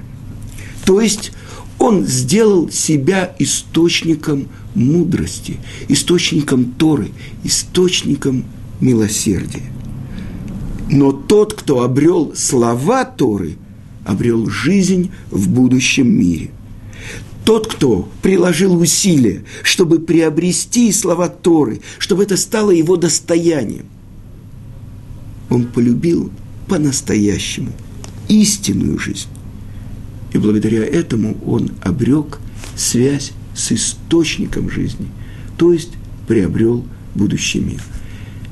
То 0.86 1.02
есть 1.02 1.32
он 1.80 2.06
сделал 2.06 2.70
себя 2.70 3.36
источником 3.40 4.48
мудрости, 4.76 5.58
источником 5.90 6.66
Торы, 6.74 7.10
источником 7.44 8.46
милосердия. 8.80 9.64
Но 10.90 11.12
тот, 11.12 11.54
кто 11.54 11.82
обрел 11.82 12.34
слова 12.36 13.04
Торы, 13.06 13.58
обрел 14.06 14.50
жизнь 14.50 15.12
в 15.32 15.50
будущем 15.50 16.08
мире. 16.08 16.52
Тот, 17.46 17.68
кто 17.68 18.10
приложил 18.22 18.76
усилия, 18.78 19.44
чтобы 19.64 20.00
приобрести 20.00 20.92
слова 20.92 21.28
Торы, 21.28 21.82
чтобы 21.98 22.24
это 22.24 22.38
стало 22.38 22.72
его 22.72 22.96
достоянием, 22.96 23.86
он 25.50 25.66
полюбил 25.66 26.32
по-настоящему 26.68 27.72
истинную 28.30 28.98
жизнь. 28.98 29.28
И 30.32 30.38
благодаря 30.38 30.84
этому 30.84 31.38
он 31.46 31.72
обрек 31.82 32.40
связь 32.76 33.34
с 33.54 33.72
источником 33.72 34.70
жизни, 34.70 35.08
то 35.58 35.74
есть 35.74 35.92
приобрел 36.28 36.86
будущий 37.14 37.60
мир. 37.60 37.82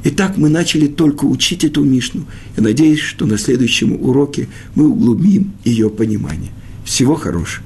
Итак, 0.03 0.37
мы 0.37 0.49
начали 0.49 0.87
только 0.87 1.25
учить 1.25 1.63
эту 1.63 1.83
Мишну. 1.83 2.25
Я 2.57 2.63
надеюсь, 2.63 2.99
что 2.99 3.25
на 3.25 3.37
следующем 3.37 3.93
уроке 3.93 4.47
мы 4.73 4.89
углубим 4.89 5.53
ее 5.63 5.89
понимание. 5.89 6.51
Всего 6.83 7.15
хорошего. 7.15 7.65